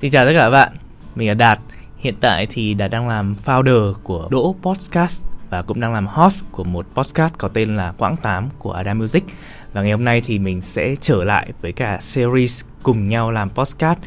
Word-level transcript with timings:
Xin 0.00 0.10
chào 0.10 0.26
tất 0.26 0.32
cả 0.32 0.38
các 0.38 0.50
bạn, 0.50 0.72
mình 1.14 1.28
là 1.28 1.34
Đạt. 1.34 1.58
Hiện 1.98 2.14
tại 2.20 2.46
thì 2.50 2.74
Đạt 2.74 2.90
đang 2.90 3.08
làm 3.08 3.36
founder 3.44 3.92
của 4.02 4.28
Đỗ 4.30 4.54
Podcast 4.62 5.22
và 5.50 5.62
cũng 5.62 5.80
đang 5.80 5.92
làm 5.92 6.06
host 6.06 6.44
của 6.50 6.64
một 6.64 6.86
podcast 6.94 7.34
có 7.38 7.48
tên 7.48 7.76
là 7.76 7.92
Quãng 7.98 8.16
8 8.16 8.48
của 8.58 8.72
Adam 8.72 8.98
Music. 8.98 9.24
Và 9.72 9.82
ngày 9.82 9.92
hôm 9.92 10.04
nay 10.04 10.22
thì 10.26 10.38
mình 10.38 10.60
sẽ 10.60 10.94
trở 11.00 11.24
lại 11.24 11.52
với 11.62 11.72
cả 11.72 11.98
series 12.00 12.64
cùng 12.82 13.08
nhau 13.08 13.32
làm 13.32 13.50
podcast. 13.50 13.98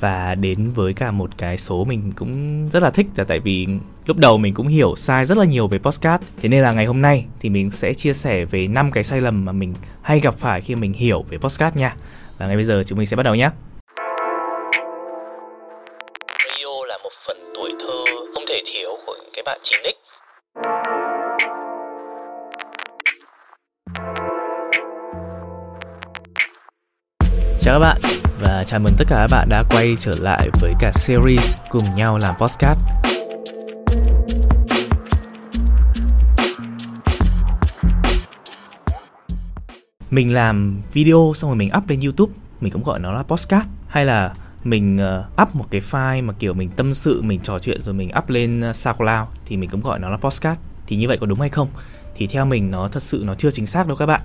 Và 0.00 0.34
đến 0.34 0.70
với 0.70 0.94
cả 0.94 1.10
một 1.10 1.30
cái 1.38 1.58
số 1.58 1.84
mình 1.84 2.12
cũng 2.16 2.68
rất 2.72 2.82
là 2.82 2.90
thích 2.90 3.06
là 3.16 3.24
tại 3.24 3.40
vì 3.40 3.66
lúc 4.06 4.16
đầu 4.16 4.38
mình 4.38 4.54
cũng 4.54 4.66
hiểu 4.66 4.96
sai 4.96 5.26
rất 5.26 5.38
là 5.38 5.44
nhiều 5.44 5.68
về 5.68 5.78
podcast. 5.78 6.22
Thế 6.40 6.48
nên 6.48 6.62
là 6.62 6.72
ngày 6.72 6.86
hôm 6.86 7.02
nay 7.02 7.26
thì 7.40 7.48
mình 7.48 7.70
sẽ 7.70 7.94
chia 7.94 8.14
sẻ 8.14 8.44
về 8.44 8.66
năm 8.66 8.90
cái 8.90 9.04
sai 9.04 9.20
lầm 9.20 9.44
mà 9.44 9.52
mình 9.52 9.74
hay 10.02 10.20
gặp 10.20 10.34
phải 10.34 10.60
khi 10.60 10.74
mình 10.74 10.92
hiểu 10.92 11.22
về 11.22 11.38
podcast 11.38 11.76
nha. 11.76 11.94
Và 12.38 12.46
ngay 12.46 12.56
bây 12.56 12.64
giờ 12.64 12.82
chúng 12.86 12.98
mình 12.98 13.06
sẽ 13.06 13.16
bắt 13.16 13.22
đầu 13.22 13.34
nhé 13.34 13.50
bạn 19.58 19.62
9X. 19.62 19.94
Chào 27.60 27.74
các 27.74 27.78
bạn 27.78 28.00
và 28.40 28.64
chào 28.66 28.80
mừng 28.80 28.92
tất 28.98 29.04
cả 29.08 29.16
các 29.16 29.28
bạn 29.30 29.48
đã 29.48 29.64
quay 29.70 29.96
trở 30.00 30.12
lại 30.18 30.48
với 30.60 30.74
cả 30.80 30.92
series 30.92 31.56
cùng 31.70 31.94
nhau 31.96 32.18
làm 32.22 32.34
podcast. 32.38 32.78
Mình 40.10 40.34
làm 40.34 40.80
video 40.92 41.32
xong 41.34 41.50
rồi 41.50 41.56
mình 41.56 41.70
up 41.78 41.88
lên 41.88 42.00
YouTube, 42.00 42.32
mình 42.60 42.72
cũng 42.72 42.82
gọi 42.82 42.98
nó 42.98 43.12
là 43.12 43.22
podcast 43.22 43.66
hay 43.88 44.04
là 44.04 44.34
mình 44.64 44.98
uh, 45.20 45.42
up 45.42 45.54
một 45.54 45.64
cái 45.70 45.80
file 45.80 46.24
mà 46.24 46.34
kiểu 46.38 46.54
mình 46.54 46.70
tâm 46.76 46.94
sự, 46.94 47.22
mình 47.22 47.40
trò 47.40 47.58
chuyện 47.58 47.82
rồi 47.82 47.94
mình 47.94 48.10
up 48.18 48.28
lên 48.28 48.60
ờ, 48.60 48.72
SoundCloud 48.72 49.28
thì 49.46 49.56
mình 49.56 49.70
cũng 49.70 49.80
gọi 49.80 49.98
nó 49.98 50.10
là 50.10 50.16
podcast. 50.16 50.58
Thì 50.86 50.96
như 50.96 51.08
vậy 51.08 51.18
có 51.20 51.26
đúng 51.26 51.40
hay 51.40 51.48
không? 51.48 51.68
Thì 52.14 52.26
theo 52.26 52.46
mình 52.46 52.70
nó 52.70 52.88
thật 52.88 53.02
sự 53.02 53.22
nó 53.24 53.34
chưa 53.34 53.50
chính 53.50 53.66
xác 53.66 53.86
đâu 53.86 53.96
các 53.96 54.06
bạn 54.06 54.20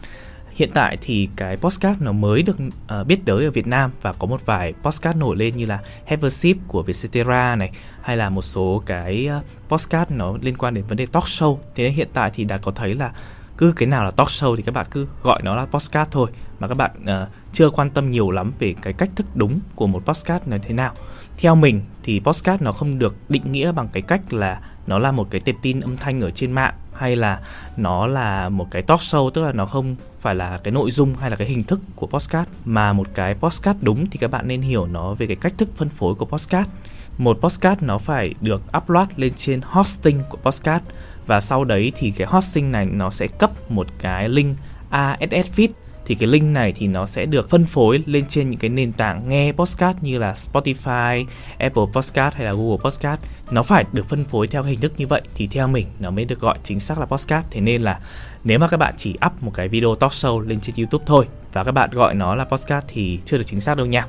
hiện 0.55 0.69
tại 0.73 0.97
thì 1.01 1.29
cái 1.35 1.57
postcard 1.57 2.01
nó 2.01 2.11
mới 2.11 2.43
được 2.43 2.57
uh, 3.01 3.07
biết 3.07 3.19
tới 3.25 3.45
ở 3.45 3.51
Việt 3.51 3.67
Nam 3.67 3.91
và 4.01 4.13
có 4.13 4.27
một 4.27 4.45
vài 4.45 4.73
postcard 4.83 5.19
nổi 5.19 5.35
lên 5.35 5.57
như 5.57 5.65
là 5.65 5.79
Have 6.07 6.27
a 6.27 6.29
Sip 6.29 6.57
của 6.67 6.83
Vietcetera 6.83 7.55
này 7.55 7.71
hay 8.01 8.17
là 8.17 8.29
một 8.29 8.41
số 8.41 8.83
cái 8.85 9.29
uh, 9.37 9.69
postcard 9.69 10.11
nó 10.11 10.37
liên 10.41 10.57
quan 10.57 10.73
đến 10.73 10.83
vấn 10.87 10.97
đề 10.97 11.05
talk 11.05 11.23
show. 11.23 11.57
Thế 11.75 11.83
nên 11.83 11.93
hiện 11.93 12.07
tại 12.13 12.31
thì 12.33 12.43
đã 12.43 12.57
có 12.57 12.71
thấy 12.71 12.95
là 12.95 13.11
cứ 13.57 13.73
cái 13.75 13.87
nào 13.87 14.03
là 14.03 14.11
talk 14.11 14.27
show 14.27 14.55
thì 14.55 14.63
các 14.63 14.71
bạn 14.71 14.85
cứ 14.91 15.07
gọi 15.23 15.41
nó 15.43 15.55
là 15.55 15.65
podcast 15.65 16.11
thôi 16.11 16.29
mà 16.59 16.67
các 16.67 16.75
bạn 16.75 16.91
uh, 17.01 17.29
chưa 17.53 17.69
quan 17.69 17.89
tâm 17.89 18.09
nhiều 18.09 18.31
lắm 18.31 18.51
về 18.59 18.75
cái 18.81 18.93
cách 18.93 19.09
thức 19.15 19.25
đúng 19.35 19.59
của 19.75 19.87
một 19.87 20.05
podcast 20.05 20.47
là 20.47 20.57
thế 20.57 20.73
nào. 20.73 20.93
Theo 21.37 21.55
mình 21.55 21.81
thì 22.03 22.19
podcast 22.19 22.61
nó 22.61 22.71
không 22.71 22.99
được 22.99 23.15
định 23.29 23.51
nghĩa 23.51 23.71
bằng 23.71 23.87
cái 23.93 24.01
cách 24.01 24.33
là 24.33 24.61
nó 24.87 24.99
là 24.99 25.11
một 25.11 25.27
cái 25.31 25.41
tệp 25.41 25.55
tin 25.61 25.79
âm 25.79 25.97
thanh 25.97 26.21
ở 26.21 26.31
trên 26.31 26.51
mạng 26.51 26.73
hay 26.93 27.15
là 27.15 27.39
nó 27.77 28.07
là 28.07 28.49
một 28.49 28.67
cái 28.71 28.81
talk 28.81 28.99
show 28.99 29.29
tức 29.29 29.43
là 29.43 29.51
nó 29.51 29.65
không 29.65 29.95
phải 30.21 30.35
là 30.35 30.59
cái 30.63 30.71
nội 30.71 30.91
dung 30.91 31.15
hay 31.15 31.29
là 31.29 31.35
cái 31.35 31.47
hình 31.47 31.63
thức 31.63 31.81
của 31.95 32.07
podcast 32.07 32.49
mà 32.65 32.93
một 32.93 33.07
cái 33.13 33.35
podcast 33.35 33.77
đúng 33.81 34.09
thì 34.09 34.17
các 34.17 34.31
bạn 34.31 34.47
nên 34.47 34.61
hiểu 34.61 34.85
nó 34.85 35.13
về 35.13 35.27
cái 35.27 35.35
cách 35.35 35.53
thức 35.57 35.69
phân 35.75 35.89
phối 35.89 36.15
của 36.15 36.25
podcast 36.25 36.69
một 37.17 37.37
podcast 37.41 37.81
nó 37.81 37.97
phải 37.97 38.33
được 38.41 38.61
upload 38.77 39.07
lên 39.15 39.33
trên 39.35 39.61
hosting 39.63 40.19
của 40.29 40.37
podcast 40.37 40.83
và 41.25 41.41
sau 41.41 41.63
đấy 41.63 41.91
thì 41.95 42.11
cái 42.11 42.27
hosting 42.27 42.71
này 42.71 42.85
nó 42.85 43.09
sẽ 43.09 43.27
cấp 43.27 43.71
một 43.71 43.87
cái 43.99 44.29
link 44.29 44.57
ASS 44.89 45.51
feed 45.55 45.69
thì 46.05 46.15
cái 46.15 46.27
link 46.27 46.43
này 46.43 46.73
thì 46.75 46.87
nó 46.87 47.05
sẽ 47.05 47.25
được 47.25 47.49
phân 47.49 47.65
phối 47.65 48.03
lên 48.05 48.25
trên 48.29 48.49
những 48.49 48.59
cái 48.59 48.69
nền 48.69 48.91
tảng 48.91 49.29
nghe 49.29 49.51
podcast 49.51 49.97
như 50.01 50.17
là 50.17 50.33
Spotify, 50.33 51.25
Apple 51.57 51.83
Podcast 51.93 52.35
hay 52.35 52.45
là 52.45 52.53
Google 52.53 52.77
Podcast. 52.83 53.19
Nó 53.51 53.63
phải 53.63 53.85
được 53.91 54.09
phân 54.09 54.25
phối 54.25 54.47
theo 54.47 54.63
hình 54.63 54.79
thức 54.79 54.93
như 54.97 55.07
vậy 55.07 55.21
thì 55.35 55.47
theo 55.47 55.67
mình 55.67 55.87
nó 55.99 56.11
mới 56.11 56.25
được 56.25 56.39
gọi 56.39 56.57
chính 56.63 56.79
xác 56.79 56.99
là 56.99 57.05
podcast. 57.05 57.45
Thế 57.51 57.61
nên 57.61 57.81
là 57.81 57.99
nếu 58.43 58.59
mà 58.59 58.67
các 58.67 58.77
bạn 58.77 58.93
chỉ 58.97 59.15
up 59.25 59.43
một 59.43 59.51
cái 59.53 59.67
video 59.67 59.95
talk 59.95 60.11
show 60.11 60.39
lên 60.39 60.59
trên 60.59 60.75
YouTube 60.77 61.05
thôi 61.07 61.27
và 61.53 61.63
các 61.63 61.71
bạn 61.71 61.89
gọi 61.91 62.15
nó 62.15 62.35
là 62.35 62.45
podcast 62.45 62.85
thì 62.87 63.19
chưa 63.25 63.37
được 63.37 63.43
chính 63.47 63.61
xác 63.61 63.77
đâu 63.77 63.85
nha. 63.85 64.05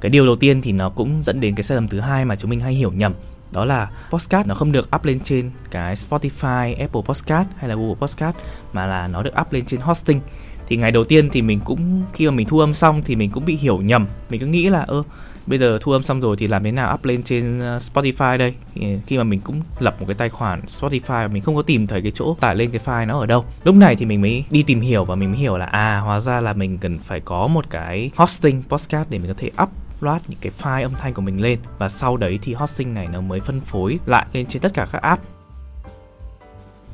Cái 0.00 0.10
điều 0.10 0.26
đầu 0.26 0.36
tiên 0.36 0.62
thì 0.62 0.72
nó 0.72 0.90
cũng 0.90 1.22
dẫn 1.22 1.40
đến 1.40 1.54
cái 1.54 1.62
sai 1.64 1.74
lầm 1.74 1.88
thứ 1.88 2.00
hai 2.00 2.24
mà 2.24 2.36
chúng 2.36 2.50
mình 2.50 2.60
hay 2.60 2.74
hiểu 2.74 2.92
nhầm 2.92 3.14
đó 3.52 3.64
là 3.64 3.90
podcast 4.10 4.46
nó 4.46 4.54
không 4.54 4.72
được 4.72 4.88
up 4.96 5.04
lên 5.04 5.20
trên 5.20 5.50
cái 5.70 5.94
Spotify, 5.94 6.78
Apple 6.78 7.02
Podcast 7.04 7.48
hay 7.56 7.68
là 7.68 7.74
Google 7.74 7.94
Podcast 8.00 8.36
mà 8.72 8.86
là 8.86 9.08
nó 9.08 9.22
được 9.22 9.32
up 9.40 9.52
lên 9.52 9.64
trên 9.64 9.80
hosting. 9.80 10.20
Thì 10.68 10.76
ngày 10.76 10.90
đầu 10.90 11.04
tiên 11.04 11.28
thì 11.32 11.42
mình 11.42 11.60
cũng 11.64 12.02
khi 12.12 12.26
mà 12.26 12.34
mình 12.34 12.46
thu 12.46 12.58
âm 12.58 12.74
xong 12.74 13.02
thì 13.04 13.16
mình 13.16 13.30
cũng 13.30 13.44
bị 13.44 13.56
hiểu 13.56 13.78
nhầm. 13.78 14.06
Mình 14.30 14.40
cứ 14.40 14.46
nghĩ 14.46 14.68
là 14.68 14.80
ơ 14.80 15.02
bây 15.48 15.58
giờ 15.58 15.78
thu 15.80 15.92
âm 15.92 16.02
xong 16.02 16.20
rồi 16.20 16.36
thì 16.36 16.46
làm 16.46 16.64
thế 16.64 16.72
nào 16.72 16.94
up 16.94 17.04
lên 17.04 17.22
trên 17.22 17.60
ờ, 17.60 17.78
Spotify 17.78 18.38
đây 18.38 18.54
khi 19.06 19.18
mà 19.18 19.24
mình 19.24 19.40
cũng 19.40 19.60
lập 19.78 19.96
một 20.00 20.06
cái 20.08 20.14
tài 20.14 20.28
khoản 20.28 20.60
Spotify 20.66 21.30
mình 21.30 21.42
không 21.42 21.56
có 21.56 21.62
tìm 21.62 21.86
thấy 21.86 22.02
cái 22.02 22.10
chỗ 22.10 22.36
tải 22.40 22.54
lên 22.54 22.70
cái 22.70 22.80
file 22.84 23.06
nó 23.06 23.18
ở 23.18 23.26
đâu 23.26 23.44
lúc 23.64 23.74
này 23.74 23.96
thì 23.96 24.06
mình 24.06 24.20
mới 24.20 24.44
đi 24.50 24.62
tìm 24.62 24.80
hiểu 24.80 25.04
và 25.04 25.14
mình 25.14 25.30
mới 25.30 25.38
hiểu 25.38 25.58
là 25.58 25.66
à 25.66 25.98
hóa 25.98 26.20
ra 26.20 26.40
là 26.40 26.52
mình 26.52 26.78
cần 26.78 26.98
phải 26.98 27.20
có 27.20 27.46
một 27.46 27.70
cái 27.70 28.10
hosting 28.16 28.62
podcast 28.68 29.10
để 29.10 29.18
mình 29.18 29.28
có 29.28 29.34
thể 29.38 29.50
up 29.62 29.68
load 30.00 30.22
những 30.28 30.38
cái 30.40 30.52
file 30.62 30.82
âm 30.82 30.94
thanh 30.94 31.14
của 31.14 31.22
mình 31.22 31.40
lên 31.40 31.58
và 31.78 31.88
sau 31.88 32.16
đấy 32.16 32.38
thì 32.42 32.54
hosting 32.54 32.94
này 32.94 33.08
nó 33.12 33.20
mới 33.20 33.40
phân 33.40 33.60
phối 33.60 33.98
lại 34.06 34.26
lên 34.32 34.46
trên 34.46 34.62
tất 34.62 34.74
cả 34.74 34.86
các 34.92 35.02
app. 35.02 35.22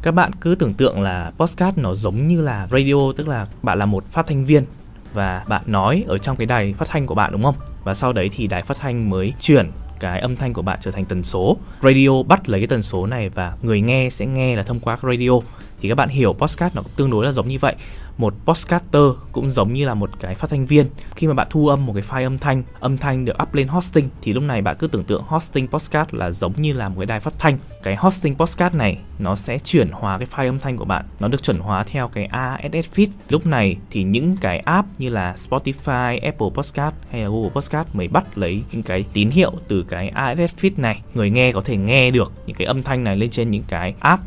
Các 0.02 0.14
bạn 0.14 0.30
cứ 0.40 0.54
tưởng 0.54 0.74
tượng 0.74 1.00
là 1.00 1.32
podcast 1.36 1.78
nó 1.78 1.94
giống 1.94 2.28
như 2.28 2.42
là 2.42 2.68
radio, 2.70 3.12
tức 3.16 3.28
là 3.28 3.46
bạn 3.62 3.78
là 3.78 3.86
một 3.86 4.04
phát 4.10 4.26
thanh 4.26 4.44
viên 4.44 4.64
và 5.12 5.44
bạn 5.48 5.62
nói 5.66 6.04
ở 6.08 6.18
trong 6.18 6.36
cái 6.36 6.46
đài 6.46 6.74
phát 6.78 6.88
thanh 6.88 7.06
của 7.06 7.14
bạn, 7.14 7.32
đúng 7.32 7.42
không? 7.42 7.54
Và 7.84 7.94
sau 7.94 8.12
đấy 8.12 8.30
thì 8.32 8.46
đài 8.46 8.62
phát 8.62 8.76
thanh 8.80 9.10
mới 9.10 9.32
chuyển 9.40 9.70
cái 10.00 10.20
âm 10.20 10.36
thanh 10.36 10.52
của 10.52 10.62
bạn 10.62 10.78
trở 10.82 10.90
thành 10.90 11.04
tần 11.04 11.22
số. 11.22 11.56
Radio 11.82 12.22
bắt 12.22 12.48
lấy 12.48 12.60
cái 12.60 12.66
tần 12.66 12.82
số 12.82 13.06
này 13.06 13.28
và 13.28 13.56
người 13.62 13.80
nghe 13.80 14.08
sẽ 14.10 14.26
nghe 14.26 14.56
là 14.56 14.62
thông 14.62 14.80
qua 14.80 14.98
radio 15.02 15.30
thì 15.80 15.88
các 15.88 15.94
bạn 15.94 16.08
hiểu 16.08 16.32
podcast 16.32 16.74
nó 16.74 16.82
tương 16.96 17.10
đối 17.10 17.24
là 17.24 17.32
giống 17.32 17.48
như 17.48 17.58
vậy. 17.58 17.74
Một 18.18 18.34
podcaster 18.44 19.02
cũng 19.32 19.50
giống 19.50 19.72
như 19.72 19.86
là 19.86 19.94
một 19.94 20.10
cái 20.20 20.34
phát 20.34 20.50
thanh 20.50 20.66
viên. 20.66 20.86
Khi 21.16 21.26
mà 21.26 21.34
bạn 21.34 21.46
thu 21.50 21.68
âm 21.68 21.86
một 21.86 21.92
cái 21.92 22.02
file 22.02 22.26
âm 22.26 22.38
thanh 22.38 22.62
âm 22.80 22.98
thanh 22.98 23.24
được 23.24 23.36
up 23.42 23.54
lên 23.54 23.68
hosting 23.68 24.08
thì 24.22 24.32
lúc 24.32 24.42
này 24.42 24.62
bạn 24.62 24.76
cứ 24.78 24.86
tưởng 24.86 25.04
tượng 25.04 25.22
hosting 25.26 25.68
podcast 25.68 26.14
là 26.14 26.30
giống 26.30 26.52
như 26.56 26.72
là 26.72 26.88
một 26.88 26.94
cái 26.98 27.06
đài 27.06 27.20
phát 27.20 27.34
thanh. 27.38 27.58
Cái 27.82 27.96
hosting 27.96 28.34
podcast 28.34 28.74
này 28.74 28.98
nó 29.18 29.34
sẽ 29.34 29.58
chuyển 29.58 29.90
hóa 29.92 30.18
cái 30.18 30.28
file 30.34 30.48
âm 30.48 30.58
thanh 30.58 30.76
của 30.76 30.84
bạn. 30.84 31.04
Nó 31.20 31.28
được 31.28 31.42
chuẩn 31.42 31.58
hóa 31.58 31.84
theo 31.84 32.08
cái 32.08 32.24
ASS 32.24 32.90
feed. 32.94 33.06
Lúc 33.28 33.46
này 33.46 33.76
thì 33.90 34.02
những 34.02 34.36
cái 34.40 34.58
app 34.58 34.88
như 34.98 35.10
là 35.10 35.34
Spotify, 35.36 36.20
Apple 36.22 36.48
Podcast 36.54 36.94
hay 37.10 37.22
là 37.22 37.28
Google 37.28 37.50
Podcast 37.50 37.88
mới 37.92 38.08
bắt 38.08 38.38
lấy 38.38 38.62
những 38.72 38.82
cái 38.82 39.04
tín 39.12 39.30
hiệu 39.30 39.52
từ 39.68 39.82
cái 39.82 40.08
ASS 40.08 40.56
feed 40.60 40.70
này. 40.76 41.02
Người 41.14 41.30
nghe 41.30 41.52
có 41.52 41.60
thể 41.60 41.76
nghe 41.76 42.10
được 42.10 42.32
những 42.46 42.56
cái 42.56 42.66
âm 42.66 42.82
thanh 42.82 43.04
này 43.04 43.16
lên 43.16 43.30
trên 43.30 43.50
những 43.50 43.64
cái 43.68 43.94
app 44.00 44.22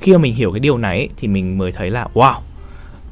khi 0.00 0.12
mà 0.12 0.18
mình 0.18 0.34
hiểu 0.34 0.52
cái 0.52 0.60
điều 0.60 0.78
này 0.78 0.96
ấy, 0.96 1.08
thì 1.16 1.28
mình 1.28 1.58
mới 1.58 1.72
thấy 1.72 1.90
là 1.90 2.08
wow 2.14 2.40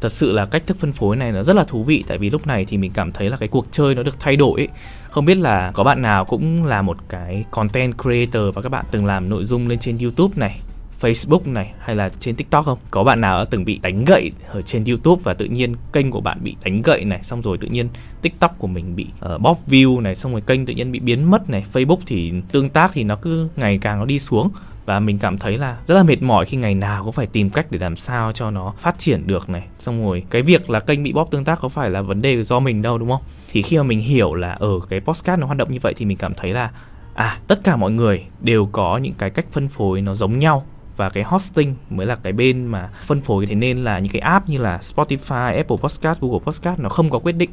thật 0.01 0.13
sự 0.13 0.33
là 0.33 0.47
cách 0.47 0.63
thức 0.67 0.77
phân 0.81 0.93
phối 0.93 1.17
này 1.17 1.33
nó 1.33 1.43
rất 1.43 1.57
là 1.57 1.65
thú 1.65 1.85
vị 1.85 2.05
tại 2.07 2.19
vì 2.19 2.31
lúc 2.31 2.47
này 2.47 2.65
thì 2.65 2.77
mình 2.77 2.93
cảm 2.95 3.13
thấy 3.13 3.31
là 3.31 3.37
cái 3.37 3.49
cuộc 3.49 3.67
chơi 3.71 3.95
nó 3.95 4.03
được 4.03 4.21
thay 4.21 4.37
đổi 4.37 4.61
ấy. 4.61 4.69
không 5.11 5.25
biết 5.25 5.39
là 5.39 5.73
có 5.75 5.85
bạn 5.85 6.03
nào 6.03 6.25
cũng 6.25 6.65
là 6.65 6.83
một 6.83 6.97
cái 7.09 7.45
content 7.51 7.95
creator 8.03 8.55
và 8.55 8.63
các 8.63 8.69
bạn 8.69 8.85
từng 8.91 9.07
làm 9.07 9.29
nội 9.29 9.45
dung 9.45 9.69
lên 9.69 9.79
trên 9.79 9.99
youtube 9.99 10.35
này 10.37 10.61
Facebook 11.01 11.53
này 11.53 11.73
hay 11.79 11.97
là 11.97 12.11
trên 12.21 12.37
TikTok 12.37 12.65
không? 12.65 12.79
Có 12.91 13.05
bạn 13.05 13.21
nào 13.21 13.39
đã 13.39 13.45
từng 13.51 13.65
bị 13.65 13.79
đánh 13.79 14.05
gậy 14.05 14.33
ở 14.49 14.63
trên 14.63 14.85
YouTube 14.85 15.23
và 15.25 15.35
tự 15.35 15.45
nhiên 15.45 15.75
kênh 15.93 16.11
của 16.11 16.21
bạn 16.21 16.39
bị 16.43 16.57
đánh 16.65 16.83
gậy 16.83 17.05
này, 17.05 17.23
xong 17.23 17.43
rồi 17.43 17.59
tự 17.59 17.69
nhiên 17.69 17.89
TikTok 18.23 18.59
của 18.59 18.67
mình 18.67 18.97
bị 18.97 19.07
uh, 19.35 19.41
bóp 19.41 19.59
view 19.69 20.01
này, 20.01 20.15
xong 20.15 20.33
rồi 20.33 20.41
kênh 20.41 20.67
tự 20.67 20.75
nhiên 20.75 20.93
bị 20.93 21.01
biến 21.01 21.31
mất 21.31 21.51
này, 21.51 21.65
Facebook 21.73 21.99
thì 22.07 22.33
tương 22.53 22.71
tác 22.71 22.91
thì 22.95 23.05
nó 23.05 23.17
cứ 23.17 23.49
ngày 23.57 23.79
càng 23.83 23.99
nó 23.99 24.05
đi 24.05 24.19
xuống 24.19 24.51
và 24.89 25.01
mình 25.01 25.19
cảm 25.19 25.39
thấy 25.39 25.59
là 25.59 25.77
rất 25.87 25.95
là 25.95 26.03
mệt 26.03 26.23
mỏi 26.23 26.47
khi 26.47 26.57
ngày 26.57 26.75
nào 26.75 27.05
cũng 27.05 27.13
phải 27.13 27.27
tìm 27.27 27.51
cách 27.51 27.67
để 27.71 27.79
làm 27.79 27.97
sao 27.97 28.33
cho 28.33 28.51
nó 28.51 28.75
phát 28.79 28.99
triển 28.99 29.27
được 29.27 29.49
này. 29.49 29.63
Xong 29.79 30.05
rồi 30.05 30.23
cái 30.31 30.43
việc 30.43 30.71
là 30.71 30.81
kênh 30.81 31.03
bị 31.03 31.13
bóp 31.13 31.31
tương 31.31 31.45
tác 31.45 31.61
có 31.61 31.69
phải 31.69 31.91
là 31.91 32.03
vấn 32.03 32.23
đề 32.23 32.45
do 32.45 32.61
mình 32.61 32.83
đâu 32.83 32.99
đúng 32.99 33.11
không? 33.11 33.23
Thì 33.53 33.63
khi 33.63 33.77
mà 33.77 33.83
mình 33.83 34.01
hiểu 34.01 34.35
là 34.35 34.53
ở 34.53 34.81
cái 34.89 35.01
postcard 35.01 35.41
nó 35.41 35.47
hoạt 35.47 35.59
động 35.59 35.73
như 35.73 35.79
vậy 35.83 35.95
thì 35.97 36.05
mình 36.05 36.17
cảm 36.17 36.35
thấy 36.35 36.53
là 36.53 36.71
à 37.15 37.39
tất 37.47 37.61
cả 37.65 37.77
mọi 37.77 37.91
người 37.91 38.25
đều 38.41 38.67
có 38.73 38.99
những 38.99 39.15
cái 39.19 39.31
cách 39.31 39.47
phân 39.53 39.69
phối 39.69 40.01
nó 40.01 40.15
giống 40.15 40.39
nhau. 40.39 40.67
Và 40.97 41.11
cái 41.11 41.23
hosting 41.23 41.75
mới 41.91 42.07
là 42.07 42.17
cái 42.17 42.33
bên 42.33 42.67
mà 42.67 42.91
phân 43.07 43.21
phối. 43.21 43.47
Thế 43.47 43.55
nên 43.55 43.85
là 43.85 43.99
những 43.99 44.13
cái 44.13 44.21
app 44.21 44.49
như 44.49 44.59
là 44.59 44.79
Spotify, 44.79 45.57
Apple 45.57 45.77
Podcast, 45.77 46.21
Google 46.21 46.41
Podcast 46.45 46.81
nó 46.81 46.89
không 46.89 47.11
có 47.11 47.19
quyết 47.19 47.37
định 47.37 47.51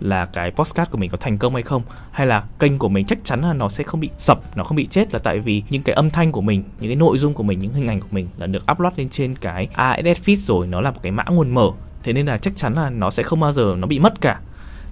là 0.00 0.26
cái 0.26 0.50
postcard 0.50 0.90
của 0.90 0.98
mình 0.98 1.10
có 1.10 1.16
thành 1.16 1.38
công 1.38 1.54
hay 1.54 1.62
không 1.62 1.82
hay 2.12 2.26
là 2.26 2.44
kênh 2.58 2.78
của 2.78 2.88
mình 2.88 3.06
chắc 3.06 3.18
chắn 3.24 3.42
là 3.42 3.52
nó 3.52 3.68
sẽ 3.68 3.84
không 3.84 4.00
bị 4.00 4.10
sập 4.18 4.56
nó 4.56 4.64
không 4.64 4.76
bị 4.76 4.86
chết 4.86 5.12
là 5.12 5.18
tại 5.18 5.38
vì 5.38 5.62
những 5.70 5.82
cái 5.82 5.94
âm 5.94 6.10
thanh 6.10 6.32
của 6.32 6.40
mình 6.40 6.62
những 6.80 6.90
cái 6.90 6.96
nội 6.96 7.18
dung 7.18 7.34
của 7.34 7.42
mình 7.42 7.58
những 7.58 7.72
hình 7.72 7.88
ảnh 7.88 8.00
của 8.00 8.08
mình 8.10 8.28
là 8.38 8.46
được 8.46 8.64
upload 8.72 8.94
lên 8.96 9.08
trên 9.08 9.34
cái 9.36 9.68
ASS 9.72 10.20
feed 10.24 10.36
rồi 10.36 10.66
nó 10.66 10.80
là 10.80 10.90
một 10.90 10.98
cái 11.02 11.12
mã 11.12 11.24
nguồn 11.24 11.54
mở. 11.54 11.70
Thế 12.02 12.12
nên 12.12 12.26
là 12.26 12.38
chắc 12.38 12.56
chắn 12.56 12.74
là 12.74 12.90
nó 12.90 13.10
sẽ 13.10 13.22
không 13.22 13.40
bao 13.40 13.52
giờ 13.52 13.74
nó 13.78 13.86
bị 13.86 13.98
mất 13.98 14.20
cả. 14.20 14.40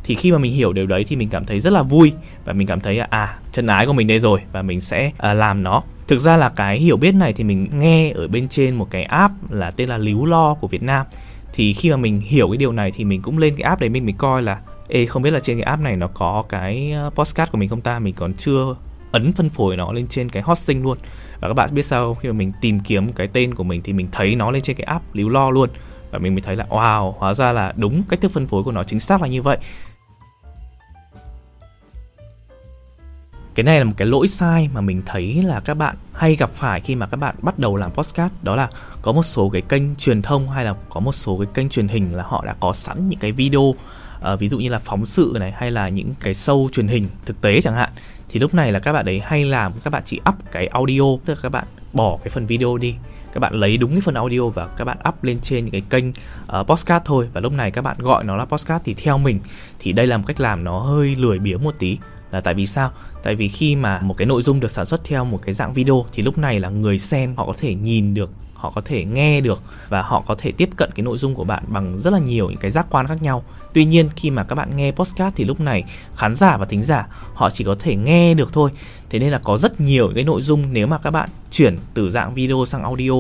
Thì 0.05 0.15
khi 0.15 0.33
mà 0.33 0.39
mình 0.39 0.53
hiểu 0.53 0.73
điều 0.73 0.87
đấy 0.87 1.05
thì 1.09 1.17
mình 1.17 1.29
cảm 1.29 1.45
thấy 1.45 1.61
rất 1.61 1.73
là 1.73 1.83
vui 1.83 2.13
và 2.45 2.53
mình 2.53 2.67
cảm 2.67 2.81
thấy 2.81 2.99
à 2.99 3.39
chân 3.53 3.67
ái 3.67 3.87
của 3.87 3.93
mình 3.93 4.07
đây 4.07 4.21
rồi 4.21 4.41
và 4.53 4.63
mình 4.63 4.81
sẽ 4.81 5.11
à, 5.19 5.35
làm 5.35 5.63
nó. 5.63 5.83
Thực 6.09 6.19
ra 6.19 6.37
là 6.37 6.49
cái 6.49 6.79
hiểu 6.79 6.97
biết 6.97 7.15
này 7.15 7.33
thì 7.33 7.45
mình 7.45 7.69
nghe 7.73 8.11
ở 8.11 8.29
bên 8.29 8.49
trên 8.49 8.75
một 8.75 8.91
cái 8.91 9.05
app 9.05 9.35
là 9.51 9.71
tên 9.71 9.89
là 9.89 9.99
líu 9.99 10.27
lo 10.27 10.55
của 10.55 10.69
việt 10.69 10.83
nam. 10.83 11.07
Thì 11.53 11.73
khi 11.73 11.91
mà 11.91 11.97
mình 11.97 12.21
hiểu 12.21 12.49
cái 12.49 12.57
điều 12.57 12.73
này 12.73 12.93
thì 12.95 13.05
mình 13.05 13.23
cũng 13.23 13.39
lên 13.39 13.55
cái 13.57 13.63
app 13.63 13.81
đấy 13.81 13.91
mình 13.91 14.07
mình 14.07 14.17
coi 14.17 14.43
là 14.43 14.61
Ê, 14.89 15.07
không 15.07 15.23
biết 15.23 15.31
là 15.31 15.41
trên 15.41 15.57
cái 15.57 15.65
app 15.65 15.83
này 15.83 15.97
nó 15.97 16.09
có 16.15 16.45
cái 16.49 16.93
ờ, 16.93 17.11
postcard 17.15 17.53
của 17.53 17.59
mình 17.59 17.69
không 17.69 17.81
ta? 17.81 17.99
Mình 17.99 18.15
còn 18.15 18.35
chưa 18.35 18.75
ấn 19.13 19.33
phân 19.33 19.51
phối 19.51 19.77
nó 19.77 19.93
lên 19.93 20.07
trên 20.07 20.29
cái 20.29 20.43
hosting 20.43 20.83
luôn. 20.83 20.99
Và 21.41 21.49
các 21.49 21.55
bạn 21.55 21.75
biết 21.75 21.83
sao 21.83 22.15
khi 22.15 22.29
mà 22.29 22.33
mình 22.33 22.53
tìm 22.61 22.81
kiếm 22.81 23.13
cái 23.13 23.29
tên 23.33 23.55
của 23.55 23.65
mình 23.65 23.81
thì 23.85 23.93
mình 23.93 24.09
thấy 24.13 24.37
nó 24.37 24.51
lên 24.51 24.63
trên 24.63 24.77
cái 24.77 24.85
app 24.85 25.15
líu 25.15 25.29
lo 25.29 25.51
luôn. 25.51 25.69
Và 26.11 26.19
mình 26.19 26.35
mới 26.35 26.41
thấy 26.41 26.57
là, 26.57 26.67
wow, 26.69 27.13
hóa 27.19 27.35
ra 27.35 27.53
là 27.53 27.73
đúng 27.77 28.03
cách 28.09 28.21
thức 28.21 28.33
phân 28.33 28.47
phối 28.47 28.63
của 28.63 28.73
nó 28.73 28.85
chính 28.85 29.01
xác 29.01 29.23
là 29.23 29.29
như 29.29 29.43
vậy. 29.43 29.59
Cái 33.55 33.65
này 33.65 33.79
là 33.79 33.85
một 33.85 33.93
cái 33.97 34.09
lỗi 34.09 34.29
sai 34.29 34.69
mà 34.75 34.81
mình 34.81 35.03
thấy 35.07 35.43
là 35.43 35.61
các 35.61 35.75
bạn 35.75 35.97
hay 36.13 36.37
gặp 36.37 36.51
phải 36.51 36.81
khi 36.81 36.95
mà 36.95 37.07
các 37.07 37.17
bạn 37.17 37.35
bắt 37.43 37.59
đầu 37.59 37.77
làm 37.77 37.93
podcast. 37.93 38.33
Đó 38.43 38.57
là 38.57 38.69
có 39.03 39.13
một 39.13 39.23
số 39.23 39.49
cái 39.49 39.63
kênh 39.63 39.97
truyền 39.97 40.23
thông 40.23 40.49
hay 40.49 40.65
là 40.65 40.75
có 40.91 41.01
một 41.01 41.13
số 41.13 41.39
cái 41.39 41.47
kênh 41.55 41.69
truyền 41.69 41.89
hình 41.89 42.17
là 42.17 42.25
họ 42.27 42.45
đã 42.47 42.55
có 42.61 42.73
sẵn 42.73 43.09
những 43.09 43.19
cái 43.19 43.33
video 43.33 43.75
à, 44.25 44.37
ví 44.37 44.49
dụ 44.49 44.59
như 44.59 44.69
là 44.69 44.79
phóng 44.79 45.07
sự 45.07 45.37
này 45.41 45.53
hay 45.57 45.71
là 45.71 45.89
những 45.89 46.15
cái 46.21 46.33
show 46.33 46.69
truyền 46.69 46.89
hình 46.89 47.09
thực 47.27 47.41
tế 47.41 47.61
chẳng 47.61 47.75
hạn 47.75 47.91
thì 48.29 48.41
lúc 48.41 48.55
này 48.55 48.73
là 48.73 48.79
các 48.79 48.93
bạn 48.93 49.05
đấy 49.05 49.21
hay 49.25 49.45
làm 49.45 49.73
các 49.85 49.91
bạn 49.91 50.03
chỉ 50.05 50.21
up 50.29 50.35
cái 50.53 50.67
audio 50.67 51.03
tức 51.25 51.35
là 51.35 51.41
các 51.43 51.49
bạn 51.49 51.65
bỏ 51.93 52.19
cái 52.25 52.31
phần 52.31 52.47
video 52.47 52.77
đi. 52.77 52.95
Các 53.33 53.41
bạn 53.41 53.55
lấy 53.55 53.77
đúng 53.77 53.91
cái 53.91 54.01
phần 54.01 54.15
audio 54.15 54.49
và 54.49 54.67
các 54.67 54.85
bạn 54.85 54.99
up 55.09 55.25
lên 55.25 55.39
trên 55.43 55.65
những 55.65 55.73
cái 55.73 55.83
kênh 55.91 56.09
uh, 56.09 56.67
podcast 56.67 57.05
thôi. 57.05 57.29
Và 57.33 57.41
lúc 57.41 57.53
này 57.53 57.71
các 57.71 57.83
bạn 57.83 57.97
gọi 57.99 58.25
nó 58.25 58.37
là 58.37 58.45
podcast 58.45 58.85
thì 58.85 58.95
theo 58.95 59.19
mình 59.19 59.41
thì 59.79 59.93
đây 59.93 60.07
là 60.07 60.17
một 60.17 60.25
cách 60.27 60.41
làm 60.41 60.65
nó 60.65 60.79
hơi 60.79 61.15
lười 61.17 61.39
biếng 61.39 61.65
một 61.65 61.75
tí. 61.79 61.99
Là 62.31 62.41
tại 62.41 62.55
vì 62.55 62.67
sao? 62.67 62.91
Tại 63.23 63.35
vì 63.35 63.49
khi 63.49 63.77
mà 63.77 64.01
một 64.01 64.17
cái 64.17 64.27
nội 64.27 64.43
dung 64.43 64.61
được 64.61 64.71
sản 64.71 64.87
xuất 64.87 65.05
theo 65.05 65.25
một 65.25 65.41
cái 65.47 65.55
dạng 65.55 65.73
video 65.73 66.07
thì 66.13 66.23
lúc 66.23 66.39
này 66.39 66.61
là 66.61 66.69
người 66.69 66.99
xem 66.99 67.35
họ 67.37 67.47
có 67.47 67.55
thể 67.59 67.75
nhìn 67.75 68.15
được 68.15 68.31
họ 68.55 68.73
có 68.75 68.81
thể 68.81 69.05
nghe 69.05 69.41
được 69.41 69.63
và 69.89 70.03
họ 70.03 70.25
có 70.27 70.35
thể 70.39 70.53
tiếp 70.53 70.69
cận 70.77 70.91
cái 70.95 71.05
nội 71.05 71.19
dung 71.19 71.35
của 71.35 71.45
bạn 71.45 71.63
bằng 71.67 72.01
rất 72.01 72.13
là 72.13 72.19
nhiều 72.19 72.51
những 72.51 72.59
cái 72.59 72.71
giác 72.71 72.87
quan 72.91 73.07
khác 73.07 73.23
nhau 73.23 73.45
tuy 73.75 73.85
nhiên, 73.85 74.09
khi 74.17 74.31
mà 74.31 74.45
các 74.45 74.55
bạn 74.55 74.77
nghe 74.77 74.91
podcast 74.91 75.35
thì 75.37 75.45
lúc 75.45 75.61
này 75.61 75.85
khán 76.17 76.37
giả 76.37 76.57
và 76.57 76.65
thính 76.65 76.83
giả 76.83 77.07
họ 77.35 77.51
chỉ 77.51 77.65
có 77.65 77.77
thể 77.79 77.97
nghe 77.97 78.35
được 78.35 78.53
thôi. 78.53 78.71
Thế 79.11 79.19
nên 79.19 79.31
là 79.31 79.39
có 79.39 79.59
rất 79.59 79.81
nhiều 79.81 80.13
cái 80.15 80.25
nội 80.25 80.43
dung 80.43 80.65
nếu 80.73 80.87
mà 80.87 80.99
các 80.99 81.11
bạn 81.11 81.29
chuyển 81.51 81.79
từ 81.95 82.11
dạng 82.11 82.35
video 82.35 82.65
sang 82.67 82.83
audio. 82.83 83.13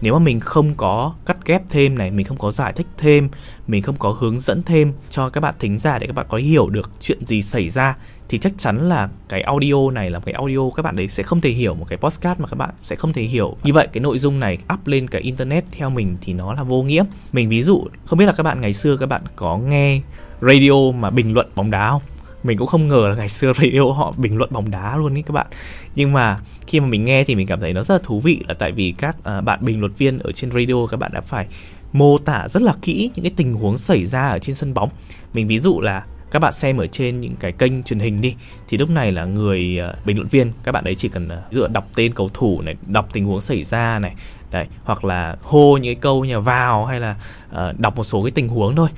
Nếu 0.00 0.12
mà 0.12 0.18
mình 0.18 0.40
không 0.40 0.74
có 0.74 1.14
cắt 1.26 1.36
ghép 1.46 1.62
thêm 1.70 1.98
này, 1.98 2.10
mình 2.10 2.26
không 2.26 2.38
có 2.38 2.52
giải 2.52 2.72
thích 2.72 2.86
thêm, 2.98 3.28
mình 3.66 3.82
không 3.82 3.96
có 3.98 4.10
hướng 4.10 4.40
dẫn 4.40 4.62
thêm 4.62 4.92
cho 5.10 5.28
các 5.28 5.40
bạn 5.40 5.54
thính 5.58 5.78
giả 5.78 5.98
để 5.98 6.06
các 6.06 6.16
bạn 6.16 6.26
có 6.28 6.38
hiểu 6.38 6.68
được 6.68 6.90
chuyện 7.00 7.26
gì 7.26 7.42
xảy 7.42 7.68
ra, 7.68 7.96
thì 8.28 8.38
chắc 8.38 8.52
chắn 8.58 8.88
là 8.88 9.08
cái 9.28 9.42
audio 9.42 9.90
này 9.90 10.10
là 10.10 10.20
cái 10.20 10.34
audio 10.34 10.70
các 10.76 10.82
bạn 10.82 10.96
đấy 10.96 11.08
sẽ 11.08 11.22
không 11.22 11.40
thể 11.40 11.50
hiểu, 11.50 11.74
một 11.74 11.86
cái 11.88 11.98
podcast 11.98 12.40
mà 12.40 12.48
các 12.48 12.56
bạn 12.56 12.70
sẽ 12.78 12.96
không 12.96 13.12
thể 13.12 13.22
hiểu. 13.22 13.56
Như 13.62 13.72
vậy, 13.72 13.88
cái 13.92 14.00
nội 14.00 14.18
dung 14.18 14.40
này 14.40 14.58
up 14.74 14.86
lên 14.86 15.08
cái 15.08 15.20
internet 15.22 15.64
theo 15.72 15.90
mình 15.90 16.16
thì 16.20 16.32
nó 16.32 16.54
là 16.54 16.62
vô 16.62 16.82
nghĩa. 16.82 17.04
Mình 17.32 17.48
ví 17.48 17.62
dụ, 17.62 17.84
không 18.04 18.18
biết 18.18 18.26
là 18.26 18.32
các 18.32 18.42
bạn 18.42 18.60
ngày 18.60 18.72
xưa 18.72 18.96
các 18.96 19.06
bạn 19.06 19.22
có 19.36 19.58
nghe 19.58 20.00
radio 20.42 20.92
mà 20.98 21.10
bình 21.10 21.34
luận 21.34 21.48
bóng 21.54 21.70
đá 21.70 21.90
không? 21.90 22.02
Mình 22.42 22.58
cũng 22.58 22.66
không 22.66 22.88
ngờ 22.88 23.08
là 23.08 23.14
ngày 23.14 23.28
xưa 23.28 23.52
radio 23.62 23.92
họ 23.92 24.14
bình 24.16 24.36
luận 24.36 24.50
bóng 24.52 24.70
đá 24.70 24.96
luôn 24.96 25.16
ấy 25.16 25.22
các 25.22 25.32
bạn. 25.32 25.46
Nhưng 25.94 26.12
mà 26.12 26.38
khi 26.66 26.80
mà 26.80 26.86
mình 26.86 27.04
nghe 27.04 27.24
thì 27.24 27.34
mình 27.34 27.46
cảm 27.46 27.60
thấy 27.60 27.72
nó 27.72 27.82
rất 27.82 27.94
là 27.94 28.00
thú 28.02 28.20
vị 28.20 28.40
là 28.48 28.54
tại 28.54 28.72
vì 28.72 28.94
các 28.98 29.16
uh, 29.18 29.44
bạn 29.44 29.58
bình 29.62 29.80
luận 29.80 29.92
viên 29.98 30.18
ở 30.18 30.32
trên 30.32 30.50
radio 30.50 30.86
các 30.86 30.96
bạn 30.96 31.10
đã 31.14 31.20
phải 31.20 31.46
mô 31.92 32.18
tả 32.18 32.48
rất 32.48 32.62
là 32.62 32.74
kỹ 32.82 33.10
những 33.14 33.24
cái 33.24 33.32
tình 33.36 33.54
huống 33.54 33.78
xảy 33.78 34.06
ra 34.06 34.28
ở 34.28 34.38
trên 34.38 34.54
sân 34.54 34.74
bóng. 34.74 34.88
Mình 35.34 35.46
ví 35.46 35.58
dụ 35.58 35.80
là 35.80 36.04
các 36.30 36.38
bạn 36.38 36.52
xem 36.52 36.76
ở 36.76 36.86
trên 36.86 37.20
những 37.20 37.36
cái 37.40 37.52
kênh 37.52 37.82
truyền 37.82 37.98
hình 37.98 38.20
đi 38.20 38.34
thì 38.68 38.78
lúc 38.78 38.90
này 38.90 39.12
là 39.12 39.24
người 39.24 39.80
uh, 39.90 40.06
bình 40.06 40.16
luận 40.16 40.28
viên 40.28 40.52
các 40.64 40.72
bạn 40.72 40.84
ấy 40.84 40.94
chỉ 40.94 41.08
cần 41.08 41.28
à, 41.28 41.42
uh, 41.46 41.52
dựa 41.52 41.68
đọc 41.68 41.88
tên 41.94 42.14
cầu 42.14 42.30
thủ 42.34 42.62
này 42.62 42.76
đọc 42.86 43.08
tình 43.12 43.24
huống 43.24 43.40
xảy 43.40 43.64
ra 43.64 43.98
này 43.98 44.14
đấy 44.50 44.66
hoặc 44.84 45.04
là 45.04 45.36
hô 45.42 45.76
những 45.76 45.94
cái 45.94 46.00
câu 46.00 46.24
như 46.24 46.40
vào 46.40 46.86
hay 46.86 47.00
là 47.00 47.16
uh, 47.50 47.80
đọc 47.80 47.96
một 47.96 48.04
số 48.04 48.22
cái 48.22 48.30
tình 48.30 48.48
huống 48.48 48.76
thôi. 48.76 48.88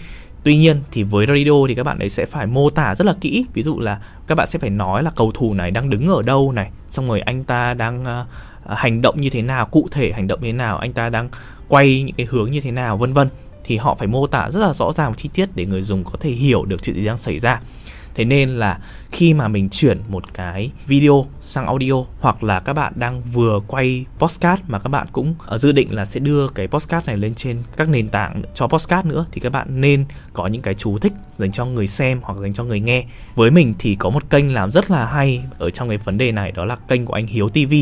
Tuy 0.45 0.57
nhiên 0.57 0.81
thì 0.93 1.03
với 1.03 1.27
radio 1.27 1.67
thì 1.69 1.75
các 1.75 1.83
bạn 1.83 1.99
ấy 1.99 2.09
sẽ 2.09 2.27
phải 2.27 2.47
mô 2.47 2.71
tả 2.71 2.95
rất 2.95 3.05
là 3.05 3.15
kỹ. 3.21 3.45
Ví 3.55 3.63
dụ 3.63 3.81
là 3.81 4.01
các 4.27 4.35
bạn 4.35 4.47
sẽ 4.47 4.59
phải 4.59 4.71
nói 4.71 5.03
là 5.03 5.11
cầu 5.17 5.33
thủ 5.35 5.55
này 5.55 5.71
đang 5.71 5.91
đứng 5.91 6.09
ở 6.09 6.23
đâu 6.23 6.53
này 6.53 6.71
Xong 6.91 7.09
rồi 7.09 7.21
anh 7.21 7.45
ta 7.45 7.75
đang 7.75 8.03
uh, 8.03 8.27
hành 8.79 9.03
động 9.03 9.21
như 9.21 9.31
thế 9.31 9.43
nào, 9.43 9.67
cụ 9.67 9.89
thể 9.91 10.13
hành 10.13 10.27
động 10.27 10.41
như 10.43 10.49
thế 10.49 10.53
nào 10.53 10.79
Anh 10.79 10.93
ta 10.93 11.09
đang 11.09 11.29
quay 11.69 12.03
những 12.03 12.17
cái 12.17 12.27
hướng 12.31 12.51
như 12.51 12.61
thế 12.61 12.71
nào 12.71 12.97
vân 12.97 13.13
vân. 13.13 13.29
Thì 13.65 13.77
họ 13.77 13.95
phải 13.95 14.09
mô 14.09 14.27
tả 14.27 14.51
rất 14.51 14.61
là 14.61 14.73
rõ 14.73 14.93
ràng 14.93 15.11
và 15.11 15.17
chi 15.17 15.29
tiết 15.35 15.49
để 15.55 15.67
người 15.67 15.83
dùng 15.83 16.05
có 16.05 16.13
thể 16.21 16.31
hiểu 16.31 16.65
được 16.65 16.83
chuyện 16.83 16.97
gì 16.97 17.05
đang 17.05 17.19
xảy 17.19 17.39
ra. 17.39 17.61
Thế 18.15 18.25
nên 18.25 18.51
là 18.51 18.79
khi 19.11 19.35
mà 19.35 19.49
mình 19.49 19.69
chuyển 19.69 20.01
một 20.09 20.35
cái 20.35 20.71
video 20.87 21.27
sang 21.41 21.67
audio 21.67 21.95
hoặc 22.21 22.45
là 22.45 22.61
các 22.61 22.73
bạn 22.73 22.93
đang 22.97 23.23
vừa 23.33 23.61
quay 23.67 24.05
postcard 24.19 24.63
mà 24.69 24.79
các 24.79 24.89
bạn 24.89 25.07
cũng 25.13 25.35
ở 25.47 25.59
dự 25.59 25.73
định 25.73 25.95
là 25.95 26.05
sẽ 26.05 26.21
đưa 26.21 26.49
cái 26.49 26.69
postcard 26.69 27.07
này 27.07 27.17
lên 27.17 27.35
trên 27.35 27.59
các 27.77 27.89
nền 27.89 28.09
tảng 28.09 28.43
cho 28.55 28.67
postcard 28.67 29.09
nữa, 29.09 29.27
thì 29.33 29.41
các 29.41 29.53
bạn 29.53 29.81
nên 29.81 30.05
có 30.33 30.47
những 30.47 30.63
cái 30.63 30.75
chú 30.75 30.99
thích 30.99 31.13
dành 31.39 31.53
cho 31.53 31.65
người 31.65 31.87
xem 31.87 32.21
hoặc 32.23 32.39
dành 32.39 32.53
cho 32.53 32.65
người 32.65 32.81
nghe. 32.81 33.05
Với 33.35 33.51
mình 33.51 33.75
thì 33.79 33.95
có 33.95 34.11
một 34.11 34.31
kênh 34.31 34.55
làm 34.55 34.71
rất 34.71 34.91
là 34.91 35.07
hay 35.07 35.43
ở 35.59 35.71
trong 35.71 35.89
cái 35.89 35.99
vấn 35.99 36.19
đề 36.19 36.33
này, 36.33 36.53
đó 36.53 36.65
là 36.65 36.77
kênh 36.77 37.07
của 37.07 37.15
anh 37.15 37.27
Hiếu 37.27 37.49
TV 37.49 37.75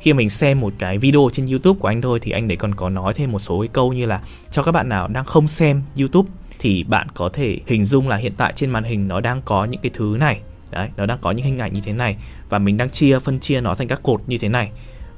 khi 0.00 0.12
mình 0.12 0.30
xem 0.30 0.60
một 0.60 0.72
cái 0.78 0.98
video 0.98 1.28
trên 1.32 1.46
YouTube 1.46 1.78
của 1.80 1.88
anh 1.88 2.02
thôi 2.02 2.18
thì 2.22 2.30
anh 2.30 2.48
đấy 2.48 2.56
còn 2.56 2.74
có 2.74 2.90
nói 2.90 3.14
thêm 3.14 3.32
một 3.32 3.38
số 3.38 3.60
cái 3.60 3.68
câu 3.68 3.92
như 3.92 4.06
là 4.06 4.20
cho 4.50 4.62
các 4.62 4.72
bạn 4.72 4.88
nào 4.88 5.08
đang 5.08 5.24
không 5.24 5.48
xem 5.48 5.82
YouTube 5.98 6.30
thì 6.58 6.84
bạn 6.84 7.06
có 7.14 7.28
thể 7.28 7.58
hình 7.66 7.84
dung 7.84 8.08
là 8.08 8.16
hiện 8.16 8.32
tại 8.36 8.52
trên 8.56 8.70
màn 8.70 8.84
hình 8.84 9.08
nó 9.08 9.20
đang 9.20 9.42
có 9.44 9.64
những 9.64 9.80
cái 9.80 9.90
thứ 9.94 10.16
này. 10.20 10.40
Đấy, 10.70 10.88
nó 10.96 11.06
đang 11.06 11.18
có 11.20 11.30
những 11.30 11.46
hình 11.46 11.58
ảnh 11.58 11.72
như 11.72 11.80
thế 11.84 11.92
này 11.92 12.16
và 12.48 12.58
mình 12.58 12.76
đang 12.76 12.90
chia, 12.90 13.18
phân 13.18 13.40
chia 13.40 13.60
nó 13.60 13.74
thành 13.74 13.88
các 13.88 14.02
cột 14.02 14.20
như 14.26 14.38
thế 14.38 14.48
này. 14.48 14.70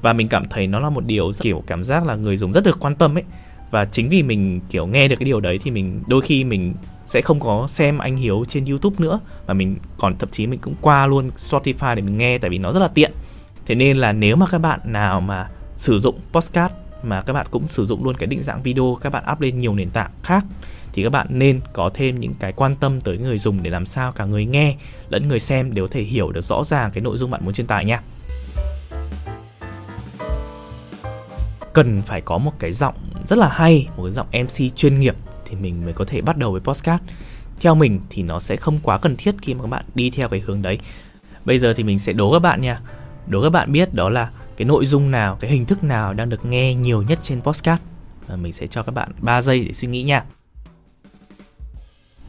Và 0.03 0.13
mình 0.13 0.29
cảm 0.29 0.45
thấy 0.49 0.67
nó 0.67 0.81
là 0.81 0.91
một 0.91 1.07
điều 1.07 1.33
kiểu 1.41 1.63
cảm 1.67 1.85
giác 1.85 2.07
là 2.07 2.15
người 2.15 2.37
dùng 2.37 2.53
rất 2.53 2.65
được 2.65 2.77
quan 2.81 2.95
tâm 2.95 3.19
ấy. 3.19 3.25
Và 3.71 3.85
chính 3.85 4.09
vì 4.09 4.23
mình 4.23 4.61
kiểu 4.71 4.87
nghe 4.87 5.09
được 5.09 5.17
cái 5.17 5.25
điều 5.25 5.41
đấy 5.41 5.59
thì 5.65 5.71
mình, 5.71 6.03
đôi 6.07 6.23
khi 6.23 6.45
mình 6.45 6.75
sẽ 7.07 7.21
không 7.21 7.41
có 7.41 7.69
xem 7.69 7.99
anh 7.99 8.17
Hiếu 8.17 8.45
trên 8.49 8.65
YouTube 8.65 8.97
nữa, 8.99 9.21
mà 9.47 9.55
mình 9.55 9.77
còn 9.99 10.19
thậm 10.19 10.29
chí 10.33 10.47
mình 10.47 10.59
cũng 10.59 10.75
qua 10.81 11.07
luôn 11.07 11.31
Spotify 11.37 11.95
để 11.95 12.03
mình 12.03 12.19
nghe 12.19 12.39
tại 12.39 12.51
vì 12.51 12.59
nó 12.59 12.73
rất 12.73 12.81
là 12.81 12.89
tiện. 12.89 13.13
Thế 13.67 13.75
nên 13.75 13.97
là 13.97 14.13
nếu 14.13 14.37
mà 14.37 14.47
các 14.51 14.59
bạn 14.59 14.81
nào 14.85 15.21
mà 15.21 15.49
sử 15.77 16.01
dụng 16.01 16.19
podcast 16.33 16.73
mà 17.03 17.23
các 17.23 17.33
bạn 17.33 17.47
cũng 17.51 17.69
sử 17.69 17.87
dụng 17.87 18.05
luôn 18.05 18.17
cái 18.17 18.27
định 18.27 18.43
dạng 18.43 18.63
video, 18.63 18.99
các 19.01 19.11
bạn 19.13 19.25
up 19.33 19.41
lên 19.41 19.59
nhiều 19.59 19.75
nền 19.75 19.91
tảng 19.91 20.11
khác 20.23 20.45
thì 20.93 21.03
các 21.03 21.11
bạn 21.11 21.27
nên 21.31 21.61
có 21.73 21.91
thêm 21.95 22.21
những 22.21 22.35
cái 22.41 22.53
quan 22.53 22.77
tâm 22.77 23.01
tới 23.01 23.19
người 23.19 23.39
dùng 23.39 23.63
để 23.63 23.71
làm 23.71 23.87
sao 23.87 24.13
cả 24.13 24.25
người 24.25 24.45
nghe 24.45 24.77
lẫn 25.09 25.29
người 25.29 25.41
xem 25.41 25.75
đều 25.75 25.87
có 25.87 25.93
thể 25.93 26.03
hiểu 26.03 26.33
được 26.33 26.45
rõ 26.45 26.65
ràng 26.65 26.91
cái 26.95 27.03
nội 27.03 27.19
dung 27.19 27.31
bạn 27.31 27.45
muốn 27.45 27.55
truyền 27.55 27.67
tải 27.67 27.85
nha. 27.85 28.01
Cần 31.73 32.03
phải 32.03 32.21
có 32.21 32.39
một 32.39 32.53
cái 32.59 32.73
giọng 32.73 32.95
rất 33.29 33.39
là 33.39 33.49
hay, 33.49 33.89
một 33.97 34.03
cái 34.05 34.13
giọng 34.13 34.27
MC 34.33 34.77
chuyên 34.77 35.01
nghiệp 35.01 35.15
thì 35.45 35.57
mình 35.57 35.85
mới 35.85 35.93
có 35.93 36.05
thể 36.05 36.21
bắt 36.21 36.37
đầu 36.37 36.53
với 36.53 36.61
podcast. 36.61 37.03
Theo 37.61 37.75
mình 37.75 38.01
thì 38.11 38.23
nó 38.23 38.41
sẽ 38.41 38.57
không 38.57 38.79
quá 38.83 38.99
cần 38.99 39.17
thiết 39.17 39.35
khi 39.43 39.55
mà 39.55 39.63
các 39.63 39.69
bạn 39.69 39.85
đi 39.95 40.11
theo 40.11 40.29
cái 40.29 40.41
hướng 40.41 40.63
đấy. 40.63 40.79
Bây 41.45 41.59
giờ 41.59 41.75
thì 41.75 41.85
mình 41.85 41.99
sẽ 41.99 42.13
đố 42.13 42.33
các 42.33 42.39
bạn 42.39 42.61
nha. 42.61 42.81
Đố 43.27 43.43
các 43.43 43.51
bạn 43.51 43.73
biết 43.73 43.95
đó 43.95 44.09
là 44.09 44.31
cái 44.57 44.65
nội 44.65 44.87
dung 44.87 45.11
nào, 45.11 45.37
cái 45.41 45.51
hình 45.51 45.67
thức 45.67 45.85
nào 45.85 46.15
đang 46.15 46.29
được 46.29 46.45
nghe 46.45 46.75
nhiều 46.75 47.03
nhất 47.03 47.19
trên 47.23 47.41
podcast. 47.41 47.81
Mình 48.37 48.53
sẽ 48.53 48.67
cho 48.67 48.83
các 48.83 48.95
bạn 48.95 49.11
3 49.19 49.43
giây 49.43 49.65
để 49.65 49.73
suy 49.73 49.89
nghĩ 49.89 50.03
nha 50.03 50.25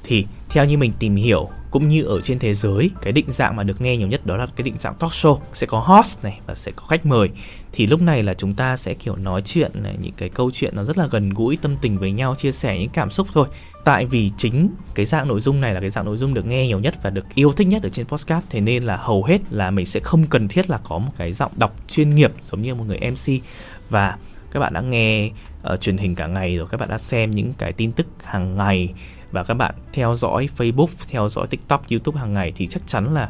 thì 0.04 0.26
theo 0.50 0.66
như 0.66 0.78
mình 0.78 0.92
tìm 1.00 1.16
hiểu 1.16 1.50
cũng 1.72 1.88
như 1.88 2.04
ở 2.04 2.22
trên 2.22 2.40
thế 2.40 2.54
giới 2.54 2.92
cái 3.02 3.14
định 3.14 3.26
dạng 3.28 3.56
mà 3.56 3.64
được 3.64 3.82
nghe 3.82 3.98
nhiều 3.98 4.08
nhất 4.08 4.26
đó 4.26 4.38
là 4.38 4.48
cái 4.56 4.64
định 4.64 4.76
dạng 4.80 4.96
talk 4.96 5.12
show. 5.12 5.38
Sẽ 5.54 5.68
có 5.68 5.80
host 5.80 6.24
này 6.24 6.40
và 6.48 6.56
sẽ 6.56 6.72
có 6.76 6.86
khách 6.86 7.06
mời. 7.06 7.30
Thì 7.72 7.88
lúc 7.88 8.02
này 8.02 8.24
là 8.24 8.34
chúng 8.34 8.54
ta 8.54 8.78
sẽ 8.78 8.94
kiểu 8.94 9.16
nói 9.16 9.42
chuyện 9.42 9.72
này 9.74 9.96
những 10.02 10.14
cái 10.18 10.30
câu 10.30 10.52
chuyện 10.54 10.76
nó 10.76 10.84
rất 10.84 10.98
là 10.98 11.08
gần 11.08 11.30
gũi 11.30 11.58
tâm 11.58 11.76
tình 11.82 11.98
với 11.98 12.12
nhau 12.12 12.36
chia 12.36 12.52
sẻ 12.52 12.80
những 12.80 12.90
cảm 12.90 13.12
xúc 13.12 13.28
thôi. 13.34 13.48
Tại 13.84 14.06
vì 14.06 14.32
chính 14.38 14.70
cái 14.96 15.06
dạng 15.06 15.28
nội 15.28 15.42
dung 15.42 15.62
này 15.62 15.74
là 15.74 15.80
cái 15.80 15.90
dạng 15.90 16.06
nội 16.06 16.18
dung 16.18 16.34
được 16.34 16.46
nghe 16.46 16.68
nhiều 16.68 16.80
nhất 16.80 16.96
và 17.04 17.10
được 17.10 17.26
yêu 17.36 17.52
thích 17.52 17.68
nhất 17.68 17.84
ở 17.84 17.90
trên 17.90 18.06
podcast. 18.06 18.46
Thế 18.50 18.62
nên 18.62 18.84
là 18.84 18.98
hầu 18.98 19.24
hết 19.24 19.42
là 19.50 19.72
mình 19.72 19.86
sẽ 19.86 20.00
không 20.00 20.28
cần 20.28 20.48
thiết 20.48 20.70
là 20.70 20.80
có 20.84 20.98
một 20.98 21.12
cái 21.18 21.32
giọng 21.32 21.52
đọc 21.56 21.76
chuyên 21.88 22.16
nghiệp 22.16 22.32
giống 22.42 22.62
như 22.62 22.76
một 22.76 22.84
người 22.88 23.00
mc 23.12 23.44
và 23.90 24.18
các 24.52 24.60
bạn 24.60 24.74
đã 24.74 24.82
nghe 24.82 25.30
uh, 25.74 25.82
truyền 25.82 25.98
hình 25.98 26.16
cả 26.16 26.28
ngày 26.28 26.58
rồi 26.58 26.68
các 26.72 26.80
bạn 26.80 26.90
đã 26.90 26.98
xem 26.98 27.32
những 27.32 27.54
cái 27.58 27.72
tin 27.72 27.92
tức 27.92 28.08
hàng 28.24 28.58
ngày 28.58 28.94
và 29.32 29.44
các 29.44 29.54
bạn 29.54 29.76
theo 29.94 30.16
dõi 30.16 30.50
Facebook, 30.58 30.88
theo 31.10 31.30
dõi 31.30 31.48
TikTok, 31.48 31.90
YouTube 31.90 32.20
hàng 32.20 32.34
ngày 32.34 32.52
thì 32.56 32.68
chắc 32.68 32.82
chắn 32.86 33.14
là 33.14 33.30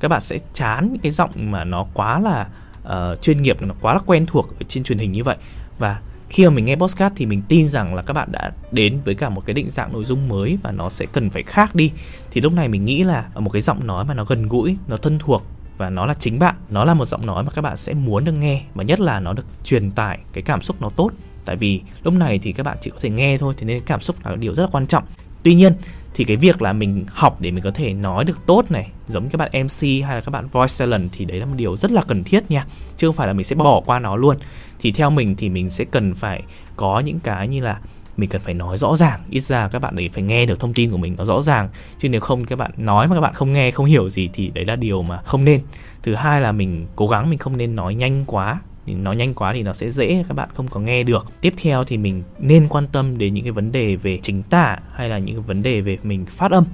các 0.00 0.08
bạn 0.08 0.20
sẽ 0.20 0.38
chán 0.52 0.88
những 0.92 1.02
cái 1.02 1.12
giọng 1.12 1.30
mà 1.36 1.64
nó 1.64 1.86
quá 1.94 2.20
là 2.20 2.48
uh, 2.82 3.22
chuyên 3.22 3.42
nghiệp, 3.42 3.62
nó 3.62 3.74
quá 3.80 3.94
là 3.94 4.00
quen 4.06 4.26
thuộc 4.26 4.48
ở 4.48 4.62
trên 4.68 4.84
truyền 4.84 4.98
hình 4.98 5.12
như 5.12 5.24
vậy. 5.24 5.36
Và 5.78 6.00
khi 6.28 6.44
mà 6.44 6.50
mình 6.50 6.64
nghe 6.64 6.76
podcast 6.76 7.12
thì 7.16 7.26
mình 7.26 7.42
tin 7.48 7.68
rằng 7.68 7.94
là 7.94 8.02
các 8.02 8.12
bạn 8.12 8.32
đã 8.32 8.52
đến 8.72 9.00
với 9.04 9.14
cả 9.14 9.28
một 9.28 9.46
cái 9.46 9.54
định 9.54 9.70
dạng 9.70 9.92
nội 9.92 10.04
dung 10.04 10.28
mới 10.28 10.58
và 10.62 10.72
nó 10.72 10.88
sẽ 10.88 11.06
cần 11.12 11.30
phải 11.30 11.42
khác 11.42 11.74
đi. 11.74 11.92
Thì 12.30 12.40
lúc 12.40 12.52
này 12.52 12.68
mình 12.68 12.84
nghĩ 12.84 13.04
là 13.04 13.24
một 13.34 13.50
cái 13.50 13.62
giọng 13.62 13.86
nói 13.86 14.04
mà 14.04 14.14
nó 14.14 14.24
gần 14.24 14.48
gũi, 14.48 14.76
nó 14.88 14.96
thân 14.96 15.18
thuộc 15.18 15.42
và 15.76 15.90
nó 15.90 16.06
là 16.06 16.14
chính 16.14 16.38
bạn, 16.38 16.54
nó 16.70 16.84
là 16.84 16.94
một 16.94 17.08
giọng 17.08 17.26
nói 17.26 17.42
mà 17.42 17.50
các 17.50 17.62
bạn 17.62 17.76
sẽ 17.76 17.94
muốn 17.94 18.24
được 18.24 18.32
nghe 18.32 18.62
và 18.74 18.84
nhất 18.84 19.00
là 19.00 19.20
nó 19.20 19.32
được 19.32 19.46
truyền 19.64 19.90
tải 19.90 20.18
cái 20.32 20.42
cảm 20.42 20.62
xúc 20.62 20.76
nó 20.80 20.88
tốt 20.88 21.10
tại 21.44 21.56
vì 21.56 21.80
lúc 22.02 22.14
này 22.14 22.38
thì 22.38 22.52
các 22.52 22.66
bạn 22.66 22.76
chỉ 22.80 22.90
có 22.90 22.96
thể 23.00 23.10
nghe 23.10 23.38
thôi 23.38 23.54
thế 23.56 23.64
nên 23.64 23.82
cảm 23.86 24.00
xúc 24.00 24.16
là 24.24 24.36
điều 24.36 24.54
rất 24.54 24.62
là 24.62 24.68
quan 24.72 24.86
trọng 24.86 25.04
tuy 25.42 25.54
nhiên, 25.54 25.72
thì 26.14 26.24
cái 26.24 26.36
việc 26.36 26.62
là 26.62 26.72
mình 26.72 27.04
học 27.08 27.40
để 27.40 27.50
mình 27.50 27.64
có 27.64 27.70
thể 27.70 27.94
nói 27.94 28.24
được 28.24 28.46
tốt 28.46 28.64
này, 28.70 28.90
giống 29.08 29.22
như 29.22 29.28
các 29.32 29.36
bạn 29.36 29.50
MC 29.52 29.82
hay 29.82 30.14
là 30.14 30.20
các 30.20 30.30
bạn 30.30 30.48
voice 30.52 30.74
talent 30.78 31.10
thì 31.12 31.24
đấy 31.24 31.38
là 31.38 31.46
một 31.46 31.54
điều 31.56 31.76
rất 31.76 31.90
là 31.90 32.02
cần 32.08 32.24
thiết 32.24 32.50
nha, 32.50 32.66
chứ 32.96 33.08
không 33.08 33.16
phải 33.16 33.26
là 33.26 33.32
mình 33.32 33.44
sẽ 33.44 33.56
bỏ 33.56 33.80
qua 33.80 33.98
nó 33.98 34.16
luôn. 34.16 34.36
Thì 34.80 34.92
theo 34.92 35.10
mình 35.10 35.36
thì 35.36 35.48
mình 35.48 35.70
sẽ 35.70 35.84
cần 35.84 36.14
phải 36.14 36.42
có 36.76 37.00
những 37.00 37.20
cái 37.20 37.48
như 37.48 37.62
là 37.62 37.78
mình 38.16 38.30
cần 38.30 38.42
phải 38.42 38.54
nói 38.54 38.78
rõ 38.78 38.96
ràng, 38.96 39.20
ít 39.30 39.40
ra 39.40 39.68
các 39.68 39.78
bạn 39.78 39.96
ấy 39.96 40.08
phải 40.08 40.22
nghe 40.22 40.46
được 40.46 40.60
thông 40.60 40.74
tin 40.74 40.90
của 40.90 40.96
mình 40.96 41.14
nó 41.18 41.24
rõ 41.24 41.42
ràng, 41.42 41.68
chứ 41.98 42.08
nếu 42.08 42.20
không 42.20 42.44
các 42.44 42.58
bạn 42.58 42.70
nói 42.76 43.08
mà 43.08 43.14
các 43.14 43.20
bạn 43.20 43.34
không 43.34 43.52
nghe, 43.52 43.70
không 43.70 43.86
hiểu 43.86 44.08
gì 44.08 44.30
thì 44.32 44.50
đấy 44.54 44.64
là 44.64 44.76
điều 44.76 45.02
mà 45.02 45.18
không 45.22 45.44
nên. 45.44 45.60
Thứ 46.02 46.14
hai 46.14 46.40
là 46.40 46.52
mình 46.52 46.86
cố 46.96 47.08
gắng 47.08 47.30
mình 47.30 47.38
không 47.38 47.56
nên 47.56 47.76
nói 47.76 47.94
nhanh 47.94 48.24
quá 48.26 48.60
nó 48.94 49.12
nhanh 49.12 49.34
quá 49.34 49.52
thì 49.52 49.62
nó 49.62 49.72
sẽ 49.72 49.90
dễ, 49.90 50.24
các 50.28 50.34
bạn 50.34 50.48
không 50.54 50.68
có 50.68 50.80
nghe 50.80 51.02
được. 51.02 51.26
Tiếp 51.40 51.54
theo 51.62 51.84
thì 51.84 51.96
mình 51.96 52.22
nên 52.38 52.68
quan 52.68 52.86
tâm 52.92 53.18
đến 53.18 53.34
những 53.34 53.44
cái 53.44 53.52
vấn 53.52 53.72
đề 53.72 53.96
về 53.96 54.18
chính 54.22 54.42
tả 54.42 54.78
hay 54.92 55.08
là 55.08 55.18
những 55.18 55.34
cái 55.34 55.44
vấn 55.46 55.62
đề 55.62 55.80
về 55.80 55.98
mình 56.02 56.26
phát 56.26 56.50
âm. 56.50 56.64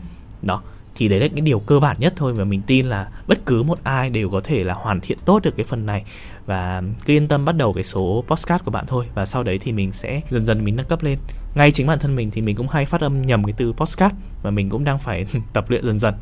Đó, 0.43 0.63
thì 0.97 1.09
đấy 1.09 1.21
là 1.21 1.29
cái 1.29 1.41
điều 1.41 1.59
cơ 1.59 1.81
bản 1.81 1.97
nhất 1.99 2.13
thôi 2.17 2.33
và 2.33 2.45
mình 2.45 2.63
tin 2.67 2.87
là 2.87 3.09
bất 3.27 3.47
cứ 3.47 3.63
một 3.63 3.79
ai 3.83 4.11
đều 4.11 4.31
có 4.31 4.41
thể 4.41 4.65
là 4.65 4.75
hoàn 4.75 5.01
thiện 5.01 5.19
tốt 5.25 5.43
được 5.43 5.57
cái 5.57 5.65
phần 5.65 5.87
này. 5.87 6.05
Và 6.47 6.83
cứ 7.07 7.13
yên 7.13 7.29
tâm 7.29 7.45
bắt 7.45 7.57
đầu 7.57 7.73
cái 7.73 7.85
số 7.85 8.25
postcard 8.27 8.65
của 8.65 8.71
bạn 8.71 8.85
thôi 8.87 9.07
và 9.15 9.27
sau 9.27 9.43
đấy 9.43 9.59
thì 9.59 9.73
mình 9.73 9.93
sẽ 9.93 10.21
dần 10.31 10.45
dần 10.45 10.65
mình 10.65 10.77
nâng 10.77 10.87
cấp 10.87 11.03
lên. 11.03 11.19
Ngay 11.55 11.71
chính 11.71 11.87
bản 11.87 11.99
thân 11.99 12.17
mình 12.17 12.31
thì 12.31 12.43
mình 12.43 12.57
cũng 12.57 12.69
hay 12.69 12.87
phát 12.87 13.01
âm 13.01 13.23
nhầm 13.23 13.45
cái 13.45 13.55
từ 13.57 13.73
postcard 13.73 14.15
và 14.43 14.51
mình 14.51 14.69
cũng 14.69 14.85
đang 14.85 14.99
phải 14.99 15.27
tập 15.53 15.71
luyện 15.71 15.85
dần 15.85 15.99
dần. 15.99 16.15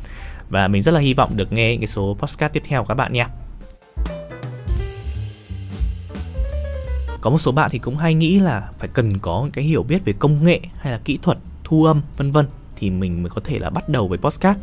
Và 0.49 0.67
mình 0.67 0.81
rất 0.81 0.93
là 0.93 0.99
hy 0.99 1.13
vọng 1.13 1.37
được 1.37 1.51
nghe 1.51 1.77
cái 1.77 1.87
số 1.87 2.17
postcard 2.19 2.53
tiếp 2.53 2.63
theo 2.67 2.81
của 2.81 2.87
các 2.87 2.95
bạn 2.95 3.13
nha. 3.13 3.27
Có 7.25 7.31
một 7.31 7.37
số 7.37 7.51
bạn 7.51 7.69
thì 7.71 7.79
cũng 7.79 7.97
hay 7.97 8.13
nghĩ 8.13 8.39
là 8.39 8.69
phải 8.79 8.89
cần 8.93 9.19
có 9.19 9.49
cái 9.53 9.63
hiểu 9.63 9.83
biết 9.83 10.05
về 10.05 10.13
công 10.19 10.43
nghệ 10.43 10.59
hay 10.77 10.91
là 10.91 10.99
kỹ 11.05 11.19
thuật 11.21 11.37
thu 11.63 11.85
âm 11.85 12.01
vân 12.17 12.31
vân 12.31 12.45
thì 12.75 12.89
mình 12.89 13.23
mới 13.23 13.29
có 13.29 13.41
thể 13.43 13.59
là 13.59 13.69
bắt 13.69 13.89
đầu 13.89 14.07
với 14.07 14.17
postcard 14.17 14.59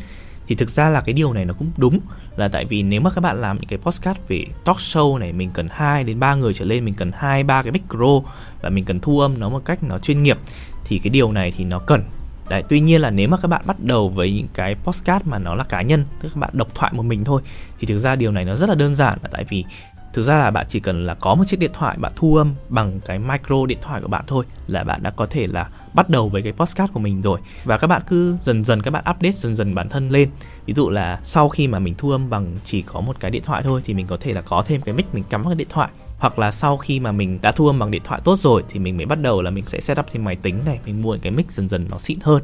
thì 0.47 0.55
thực 0.55 0.71
ra 0.71 0.91
là 0.91 1.01
cái 1.01 1.13
điều 1.13 1.33
này 1.33 1.45
nó 1.45 1.55
cũng 1.55 1.71
đúng 1.77 1.99
là 2.37 2.49
tại 2.49 2.65
vì 2.65 2.83
nếu 2.83 3.01
mà 3.01 3.11
các 3.11 3.21
bạn 3.21 3.41
làm 3.41 3.57
những 3.57 3.69
cái 3.69 3.79
postcard 3.79 4.21
về 4.29 4.45
talk 4.65 4.77
show 4.77 5.19
này 5.19 5.33
mình 5.33 5.51
cần 5.55 5.69
2 5.71 6.05
đến 6.05 6.21
3 6.21 6.35
người 6.35 6.55
trở 6.55 6.65
lên 6.65 6.85
mình 6.85 6.95
cần 6.95 7.11
hai 7.15 7.45
ba 7.45 7.63
cái 7.63 7.73
micro 7.73 8.21
và 8.63 8.69
mình 8.69 8.85
cần 8.85 9.01
thu 9.01 9.21
âm 9.21 9.41
nó 9.41 9.49
một 9.49 9.63
cách 9.65 9.83
nó 9.83 9.99
chuyên 9.99 10.23
nghiệp 10.23 10.39
thì 10.85 10.99
cái 10.99 11.11
điều 11.11 11.33
này 11.33 11.53
thì 11.57 11.65
nó 11.65 11.79
cần. 11.79 12.03
Đấy, 12.49 12.63
tuy 12.69 12.81
nhiên 12.81 13.01
là 13.01 13.11
nếu 13.11 13.29
mà 13.29 13.37
các 13.43 13.49
bạn 13.49 13.63
bắt 13.67 13.81
đầu 13.81 14.09
với 14.09 14.33
những 14.33 14.49
cái 14.55 14.75
postcard 14.75 15.27
mà 15.27 15.39
nó 15.39 15.55
là 15.55 15.65
cá 15.65 15.83
nhân, 15.83 16.05
tức 16.21 16.29
các 16.35 16.41
bạn 16.41 16.51
độc 16.53 16.75
thoại 16.75 16.93
một 16.93 17.03
mình 17.03 17.25
thôi 17.25 17.43
thì 17.79 17.87
thực 17.87 17.99
ra 17.99 18.17
điều 18.17 18.31
này 18.31 18.45
nó 18.45 18.57
rất 18.57 18.69
là 18.69 18.75
đơn 18.75 18.95
giản. 18.95 19.19
Là 19.23 19.29
tại 19.33 19.45
vì 19.49 19.65
thực 20.13 20.23
ra 20.23 20.39
là 20.39 20.51
bạn 20.51 20.67
chỉ 20.69 20.81
cần 20.81 21.07
là 21.07 21.15
có 21.15 21.35
một 21.35 21.45
chiếc 21.47 21.59
điện 21.61 21.71
thoại 21.75 21.97
bạn 22.01 22.13
thu 22.17 22.37
âm 22.37 22.55
bằng 22.69 23.01
cái 23.01 23.19
micro 23.19 23.67
điện 23.67 23.79
thoại 23.83 24.03
của 24.03 24.09
bạn 24.09 24.25
thôi 24.27 24.45
là 24.67 24.85
bạn 24.85 25.03
đã 25.03 25.11
có 25.11 25.27
thể 25.27 25.47
là 25.47 25.69
bắt 25.95 26.09
đầu 26.09 26.29
với 26.29 26.43
cái 26.43 26.53
podcast 26.53 26.93
của 26.93 27.01
mình 27.01 27.23
rồi. 27.23 27.41
Và 27.65 27.79
các 27.79 27.87
bạn 27.87 28.03
cứ 28.07 28.37
dần 28.43 28.65
dần 28.65 28.83
các 28.83 28.91
bạn 28.91 29.05
update, 29.11 29.33
dần 29.33 29.57
dần 29.57 29.75
bản 29.75 29.89
thân 29.89 30.11
lên. 30.11 30.31
Ví 30.67 30.75
dụ 30.75 30.91
là 30.91 31.21
sau 31.25 31.49
khi 31.49 31.69
mà 31.69 31.79
mình 31.79 31.95
thu 31.99 32.11
âm 32.11 32.31
bằng 32.31 32.57
chỉ 32.65 32.83
có 32.83 33.01
một 33.01 33.21
cái 33.21 33.31
điện 33.31 33.43
thoại 33.43 33.63
thôi 33.63 33.81
thì 33.85 33.95
mình 33.95 34.07
có 34.07 34.17
thể 34.17 34.33
là 34.33 34.43
có 34.43 34.63
thêm 34.67 34.81
cái 34.81 34.95
mic 34.95 35.15
mình 35.15 35.25
cắm 35.31 35.43
vào 35.43 35.51
cái 35.51 35.57
điện 35.57 35.69
thoại. 35.71 35.89
Hoặc 36.19 36.39
là 36.39 36.51
sau 36.51 36.77
khi 36.77 37.01
mà 37.01 37.13
mình 37.13 37.39
đã 37.43 37.53
thu 37.53 37.67
âm 37.67 37.79
bằng 37.79 37.91
điện 37.91 38.03
thoại 38.05 38.21
tốt 38.25 38.39
rồi 38.39 38.63
thì 38.69 38.79
mình 38.79 38.97
mới 38.97 39.07
bắt 39.07 39.21
đầu 39.23 39.43
là 39.43 39.51
mình 39.51 39.67
sẽ 39.67 39.81
setup 39.81 40.07
thêm 40.13 40.25
máy 40.25 40.37
tính 40.37 40.59
này, 40.67 40.79
mình 40.87 41.03
mua 41.03 41.19
cái 41.23 41.33
mic 41.33 41.53
dần 41.53 41.69
dần 41.69 41.87
nó 41.91 41.99
xịn 41.99 42.19
hơn 42.23 42.43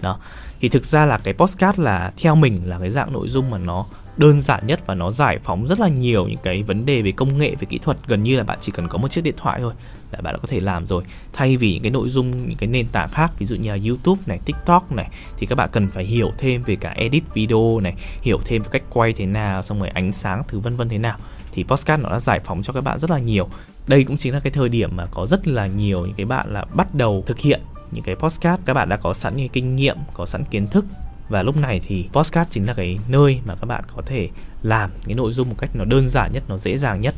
đó. 0.00 0.18
Thì 0.60 0.68
thực 0.68 0.84
ra 0.84 1.06
là 1.06 1.18
cái 1.18 1.34
postcard 1.34 1.78
là 1.78 2.12
theo 2.16 2.34
mình 2.34 2.60
là 2.64 2.78
cái 2.78 2.90
dạng 2.90 3.12
nội 3.12 3.28
dung 3.28 3.50
mà 3.50 3.58
nó 3.58 3.86
đơn 4.16 4.42
giản 4.42 4.66
nhất 4.66 4.86
và 4.86 4.94
nó 4.94 5.10
giải 5.10 5.38
phóng 5.38 5.66
rất 5.66 5.80
là 5.80 5.88
nhiều 5.88 6.26
những 6.28 6.38
cái 6.42 6.62
vấn 6.62 6.86
đề 6.86 7.02
về 7.02 7.12
công 7.12 7.38
nghệ, 7.38 7.54
về 7.60 7.66
kỹ 7.70 7.78
thuật. 7.78 7.98
Gần 8.06 8.22
như 8.22 8.36
là 8.36 8.44
bạn 8.44 8.58
chỉ 8.60 8.72
cần 8.72 8.88
có 8.88 8.98
một 8.98 9.08
chiếc 9.08 9.24
điện 9.24 9.34
thoại 9.36 9.60
thôi 9.60 9.72
là 10.10 10.20
bạn 10.20 10.34
đã 10.34 10.38
có 10.38 10.48
thể 10.48 10.60
làm 10.60 10.86
rồi. 10.86 11.04
Thay 11.32 11.56
vì 11.56 11.72
những 11.72 11.82
cái 11.82 11.90
nội 11.90 12.08
dung, 12.08 12.48
những 12.48 12.58
cái 12.58 12.68
nền 12.68 12.86
tảng 12.88 13.08
khác, 13.08 13.32
ví 13.38 13.46
dụ 13.46 13.56
như 13.56 13.70
là 13.70 13.78
YouTube 13.86 14.22
này, 14.26 14.38
TikTok 14.44 14.92
này, 14.92 15.08
thì 15.36 15.46
các 15.46 15.54
bạn 15.54 15.68
cần 15.72 15.88
phải 15.90 16.04
hiểu 16.04 16.32
thêm 16.38 16.62
về 16.62 16.76
cả 16.76 16.90
edit 16.90 17.22
video 17.34 17.80
này, 17.80 17.94
hiểu 18.22 18.38
thêm 18.44 18.62
về 18.62 18.68
cách 18.72 18.82
quay 18.90 19.12
thế 19.12 19.26
nào, 19.26 19.62
xong 19.62 19.78
rồi 19.78 19.88
ánh 19.88 20.12
sáng 20.12 20.42
thứ 20.48 20.58
vân 20.58 20.76
vân 20.76 20.88
thế 20.88 20.98
nào. 20.98 21.18
Thì 21.52 21.64
podcast 21.64 22.02
nó 22.02 22.08
đã 22.08 22.20
giải 22.20 22.40
phóng 22.44 22.62
cho 22.62 22.72
các 22.72 22.80
bạn 22.80 22.98
rất 22.98 23.10
là 23.10 23.18
nhiều. 23.18 23.48
Đây 23.86 24.04
cũng 24.04 24.16
chính 24.16 24.32
là 24.32 24.40
cái 24.40 24.50
thời 24.50 24.68
điểm 24.68 24.96
mà 24.96 25.06
có 25.06 25.26
rất 25.26 25.48
là 25.48 25.66
nhiều 25.66 26.06
những 26.06 26.14
cái 26.16 26.26
bạn 26.26 26.52
là 26.52 26.64
bắt 26.64 26.94
đầu 26.94 27.24
thực 27.26 27.38
hiện 27.38 27.60
những 27.90 28.04
cái 28.04 28.14
podcast. 28.14 28.60
Các 28.64 28.74
bạn 28.74 28.88
đã 28.88 28.96
có 28.96 29.14
sẵn 29.14 29.36
những 29.36 29.48
kinh 29.48 29.76
nghiệm, 29.76 29.96
có 30.14 30.26
sẵn 30.26 30.44
kiến 30.50 30.68
thức. 30.68 30.84
Và 31.28 31.42
lúc 31.42 31.56
này 31.56 31.80
thì 31.86 32.08
podcast 32.12 32.50
chính 32.50 32.66
là 32.66 32.74
cái 32.74 32.98
nơi 33.08 33.40
mà 33.46 33.54
các 33.60 33.66
bạn 33.66 33.84
có 33.96 34.02
thể 34.06 34.28
làm 34.62 34.90
cái 35.04 35.14
nội 35.14 35.32
dung 35.32 35.48
một 35.48 35.54
cách 35.58 35.70
nó 35.74 35.84
đơn 35.84 36.08
giản 36.08 36.32
nhất, 36.32 36.42
nó 36.48 36.56
dễ 36.56 36.78
dàng 36.78 37.00
nhất. 37.00 37.14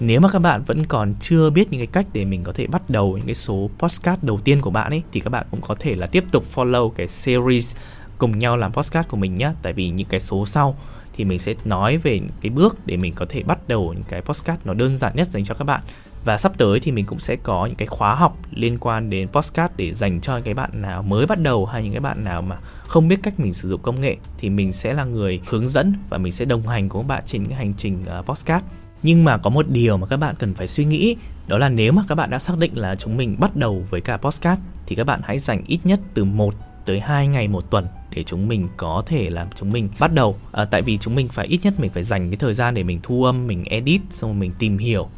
Nếu 0.00 0.20
mà 0.20 0.28
các 0.32 0.38
bạn 0.38 0.62
vẫn 0.66 0.86
còn 0.86 1.14
chưa 1.20 1.50
biết 1.50 1.70
những 1.70 1.80
cái 1.80 1.86
cách 1.86 2.06
để 2.12 2.24
mình 2.24 2.44
có 2.44 2.52
thể 2.52 2.66
bắt 2.66 2.90
đầu 2.90 3.16
những 3.16 3.26
cái 3.26 3.34
số 3.34 3.70
podcast 3.78 4.22
đầu 4.22 4.40
tiên 4.40 4.60
của 4.60 4.70
bạn 4.70 4.90
ấy, 4.90 5.02
thì 5.12 5.20
các 5.20 5.30
bạn 5.30 5.46
cũng 5.50 5.60
có 5.60 5.74
thể 5.74 5.94
là 5.94 6.06
tiếp 6.06 6.24
tục 6.32 6.44
follow 6.54 6.90
cái 6.90 7.08
series 7.08 7.74
cùng 8.20 8.38
nhau 8.38 8.56
làm 8.56 8.72
podcast 8.72 9.08
của 9.08 9.16
mình 9.16 9.34
nhé 9.34 9.52
tại 9.62 9.72
vì 9.72 9.88
những 9.88 10.08
cái 10.08 10.20
số 10.20 10.46
sau 10.46 10.76
thì 11.20 11.24
mình 11.24 11.38
sẽ 11.38 11.54
nói 11.64 11.96
về 11.96 12.18
những 12.18 12.30
cái 12.40 12.50
bước 12.50 12.86
để 12.86 12.96
mình 12.96 13.14
có 13.14 13.26
thể 13.28 13.42
bắt 13.42 13.68
đầu 13.68 13.92
những 13.92 14.04
cái 14.08 14.22
podcast 14.22 14.60
nó 14.64 14.74
đơn 14.74 14.96
giản 14.96 15.12
nhất 15.16 15.28
dành 15.30 15.44
cho 15.44 15.54
các 15.54 15.64
bạn. 15.64 15.80
Và 16.24 16.38
sắp 16.38 16.52
tới 16.58 16.80
thì 16.80 16.92
mình 16.92 17.06
cũng 17.06 17.20
sẽ 17.20 17.36
có 17.36 17.66
những 17.66 17.74
cái 17.74 17.86
khóa 17.86 18.14
học 18.14 18.38
liên 18.50 18.78
quan 18.78 19.10
đến 19.10 19.28
podcast 19.28 19.72
để 19.76 19.94
dành 19.94 20.20
cho 20.20 20.34
những 20.36 20.44
cái 20.44 20.54
bạn 20.54 20.70
nào 20.82 21.02
mới 21.02 21.26
bắt 21.26 21.38
đầu 21.42 21.66
hay 21.66 21.82
những 21.82 21.92
cái 21.92 22.00
bạn 22.00 22.24
nào 22.24 22.42
mà 22.42 22.58
không 22.86 23.08
biết 23.08 23.16
cách 23.22 23.40
mình 23.40 23.54
sử 23.54 23.68
dụng 23.68 23.82
công 23.82 24.00
nghệ 24.00 24.16
thì 24.38 24.50
mình 24.50 24.72
sẽ 24.72 24.94
là 24.94 25.04
người 25.04 25.40
hướng 25.46 25.68
dẫn 25.68 25.94
và 26.08 26.18
mình 26.18 26.32
sẽ 26.32 26.44
đồng 26.44 26.68
hành 26.68 26.88
cùng 26.88 27.02
các 27.02 27.08
bạn 27.08 27.22
trên 27.26 27.42
những 27.42 27.52
hành 27.52 27.74
trình 27.74 28.04
Postcard 28.04 28.28
podcast. 28.28 28.64
Nhưng 29.02 29.24
mà 29.24 29.38
có 29.38 29.50
một 29.50 29.68
điều 29.68 29.96
mà 29.96 30.06
các 30.06 30.16
bạn 30.16 30.34
cần 30.38 30.54
phải 30.54 30.68
suy 30.68 30.84
nghĩ, 30.84 31.16
đó 31.46 31.58
là 31.58 31.68
nếu 31.68 31.92
mà 31.92 32.02
các 32.08 32.14
bạn 32.14 32.30
đã 32.30 32.38
xác 32.38 32.58
định 32.58 32.78
là 32.78 32.96
chúng 32.96 33.16
mình 33.16 33.36
bắt 33.38 33.56
đầu 33.56 33.86
với 33.90 34.00
cả 34.00 34.16
podcast 34.16 34.60
thì 34.86 34.96
các 34.96 35.04
bạn 35.04 35.20
hãy 35.24 35.38
dành 35.38 35.64
ít 35.66 35.78
nhất 35.84 36.00
từ 36.14 36.24
1 36.24 36.54
tới 36.90 37.00
2 37.00 37.26
ngày 37.26 37.48
một 37.48 37.70
tuần 37.70 37.86
để 38.10 38.24
chúng 38.24 38.48
mình 38.48 38.68
có 38.76 39.02
thể 39.06 39.30
làm 39.30 39.48
chúng 39.54 39.72
mình 39.72 39.88
bắt 39.98 40.12
đầu. 40.12 40.36
À, 40.52 40.64
tại 40.64 40.82
vì 40.82 40.98
chúng 40.98 41.14
mình 41.14 41.28
phải 41.28 41.46
ít 41.46 41.60
nhất 41.62 41.74
mình 41.80 41.90
phải 41.90 42.02
dành 42.02 42.30
cái 42.30 42.36
thời 42.36 42.54
gian 42.54 42.74
để 42.74 42.82
mình 42.82 43.00
thu 43.02 43.24
âm 43.24 43.46
mình 43.46 43.64
edit 43.64 44.00
xong 44.10 44.30
rồi 44.30 44.40
mình 44.40 44.52
tìm 44.58 44.78
hiểu. 44.78 45.08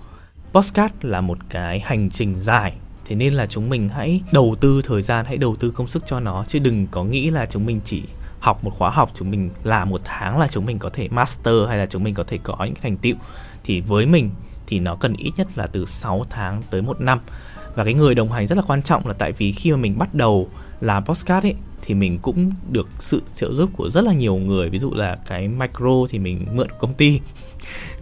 Postcard 0.53 0.95
là 1.03 1.21
một 1.21 1.39
cái 1.51 1.81
hành 1.81 2.11
trình 2.11 2.35
dài 2.39 2.73
Thế 3.05 3.17
nên 3.17 3.35
là 3.35 3.47
chúng 3.47 3.69
mình 3.69 3.89
hãy 3.89 4.21
đầu 4.33 4.57
tư 4.61 4.83
thời 4.85 5.03
gian, 5.03 5.27
hãy 5.27 5.37
đầu 5.37 5.57
tư 5.57 5.71
công 5.71 5.89
sức 5.89 6.07
cho 6.07 6.21
nó 6.21 6.45
Chứ 6.49 6.59
đừng 6.59 6.87
có 6.87 7.05
nghĩ 7.05 7.31
là 7.31 7.47
chúng 7.47 7.67
mình 7.67 7.81
chỉ 7.85 8.03
học 8.41 8.65
một 8.65 8.71
khóa 8.79 8.91
học 8.91 9.11
chúng 9.15 9.31
mình 9.31 9.51
làm 9.65 9.91
một 9.91 10.01
tháng 10.05 10.39
là 10.39 10.49
chúng 10.49 10.67
mình 10.67 10.79
có 10.79 10.89
thể 10.89 11.09
master 11.09 11.55
hay 11.69 11.79
là 11.79 11.87
chúng 11.87 12.05
mình 12.05 12.15
có 12.15 12.25
thể 12.25 12.39
có 12.43 12.65
những 12.65 12.75
thành 12.83 12.97
tựu. 12.97 13.15
Thì 13.65 13.81
với 13.81 14.07
mình 14.07 14.31
thì 14.67 14.81
nó 14.81 14.97
cần 14.97 15.17
ít 15.17 15.33
nhất 15.37 15.47
là 15.55 15.67
từ 15.67 15.87
6 15.87 16.27
tháng 16.31 16.63
tới 16.71 16.83
một 16.83 17.01
năm. 17.01 17.19
Và 17.75 17.85
cái 17.85 17.95
người 17.95 18.15
đồng 18.15 18.33
hành 18.33 18.47
rất 18.47 18.59
là 18.59 18.65
quan 18.67 18.83
trọng 18.83 19.07
là 19.07 19.15
tại 19.19 19.33
vì 19.33 19.53
khi 19.53 19.71
mà 19.71 19.77
mình 19.77 19.99
bắt 19.99 20.15
đầu 20.15 20.49
làm 20.83 21.05
podcast 21.05 21.45
ấy 21.45 21.55
thì 21.83 21.95
mình 21.95 22.19
cũng 22.23 22.53
được 22.71 22.89
sự 23.01 23.23
trợ 23.35 23.55
giúp 23.55 23.71
của 23.77 23.91
rất 23.91 24.05
là 24.05 24.13
nhiều 24.13 24.37
người. 24.37 24.71
Ví 24.71 24.79
dụ 24.79 24.91
là 24.95 25.19
cái 25.27 25.49
micro 25.49 26.07
thì 26.09 26.19
mình 26.19 26.47
mượn 26.55 26.69
công 26.81 26.95
ty 26.95 27.21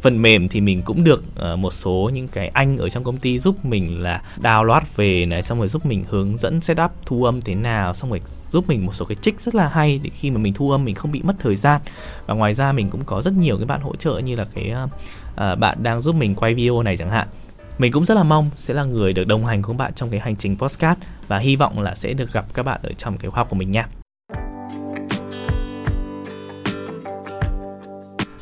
phần 0.00 0.22
mềm 0.22 0.49
thì 0.49 0.60
mình 0.60 0.82
cũng 0.82 1.04
được 1.04 1.25
uh, 1.52 1.58
một 1.58 1.72
số 1.72 2.10
những 2.14 2.28
cái 2.28 2.49
anh 2.49 2.78
ở 2.78 2.88
trong 2.88 3.04
công 3.04 3.16
ty 3.16 3.38
giúp 3.38 3.64
mình 3.64 4.02
là 4.02 4.22
download 4.42 4.80
về 4.96 5.26
này 5.26 5.42
xong 5.42 5.58
rồi 5.58 5.68
giúp 5.68 5.87
mình 5.87 6.04
hướng 6.08 6.38
dẫn 6.38 6.60
setup 6.60 6.90
thu 7.06 7.25
âm 7.25 7.40
thế 7.40 7.54
nào 7.54 7.94
xong 7.94 8.10
rồi 8.10 8.20
giúp 8.50 8.68
mình 8.68 8.87
một 8.87 8.94
số 8.94 9.04
cái 9.04 9.16
trích 9.22 9.40
rất 9.40 9.54
là 9.54 9.68
hay 9.68 10.00
để 10.02 10.10
khi 10.10 10.30
mà 10.30 10.38
mình 10.38 10.54
thu 10.54 10.70
âm 10.70 10.84
mình 10.84 10.94
không 10.94 11.12
bị 11.12 11.22
mất 11.22 11.37
thời 11.38 11.56
gian. 11.56 11.80
Và 12.26 12.34
ngoài 12.34 12.54
ra 12.54 12.72
mình 12.72 12.90
cũng 12.90 13.04
có 13.04 13.22
rất 13.22 13.32
nhiều 13.32 13.56
cái 13.56 13.66
bạn 13.66 13.80
hỗ 13.80 13.96
trợ 13.96 14.18
như 14.18 14.37
là 14.37 14.46
cái 14.54 14.75
uh, 14.84 14.90
uh, 15.52 15.58
bạn 15.58 15.82
đang 15.82 16.00
giúp 16.00 16.14
mình 16.14 16.34
quay 16.34 16.54
video 16.54 16.82
này 16.82 16.96
chẳng 16.96 17.10
hạn. 17.10 17.28
Mình 17.78 17.92
cũng 17.92 18.04
rất 18.04 18.14
là 18.14 18.22
mong 18.22 18.50
sẽ 18.56 18.75
là 18.75 18.84
người 18.84 19.12
được 19.12 19.25
đồng 19.25 19.46
hành 19.46 19.62
cùng 19.62 19.76
bạn 19.76 19.92
trong 19.94 20.10
cái 20.10 20.20
hành 20.20 20.37
trình 20.37 20.56
postcard 20.58 21.00
và 21.30 21.38
hy 21.38 21.56
vọng 21.56 21.80
là 21.80 21.94
sẽ 21.94 22.12
được 22.12 22.32
gặp 22.32 22.54
các 22.54 22.62
bạn 22.62 22.80
ở 22.82 22.92
trong 22.92 23.18
cái 23.18 23.30
khóa 23.30 23.38
học 23.38 23.50
của 23.50 23.56
mình 23.56 23.70
nha. 23.70 23.88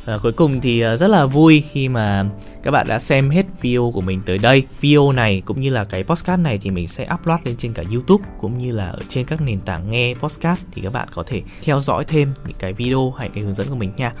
À, 0.05 0.17
cuối 0.23 0.31
cùng 0.31 0.61
thì 0.61 0.79
ờ, 0.79 0.97
rất 0.97 1.07
là 1.07 1.25
vui 1.25 1.63
khi 1.71 1.89
mà 1.89 2.25
các 2.63 2.71
bạn 2.71 2.87
đã 2.87 2.99
xem 2.99 3.29
hết 3.29 3.45
video 3.61 3.91
của 3.93 4.01
mình 4.01 4.21
tới 4.25 4.37
đây. 4.37 4.63
Video 4.81 5.11
này 5.11 5.41
cũng 5.45 5.61
như 5.61 5.69
là 5.69 5.83
cái 5.83 6.03
podcast 6.03 6.41
này 6.41 6.57
thì 6.61 6.71
mình 6.71 6.87
sẽ 6.87 7.07
upload 7.13 7.39
lên 7.43 7.55
trên 7.57 7.73
cả 7.73 7.83
YouTube 7.91 8.23
cũng 8.37 8.57
như 8.57 8.71
là 8.71 8.87
ở 8.87 8.99
trên 9.07 9.25
các 9.25 9.41
nền 9.41 9.59
tảng 9.59 9.91
nghe 9.91 10.13
podcast 10.19 10.59
thì 10.71 10.81
các 10.81 10.93
bạn 10.93 11.07
có 11.13 11.23
thể 11.27 11.41
theo 11.63 11.79
dõi 11.79 12.05
thêm 12.05 12.33
những 12.47 12.57
cái 12.59 12.73
video 12.73 13.11
hay 13.11 13.29
cái 13.29 13.43
hướng 13.43 13.53
dẫn 13.53 13.69
của 13.69 13.75
mình 13.75 13.91
nha. 13.97 14.13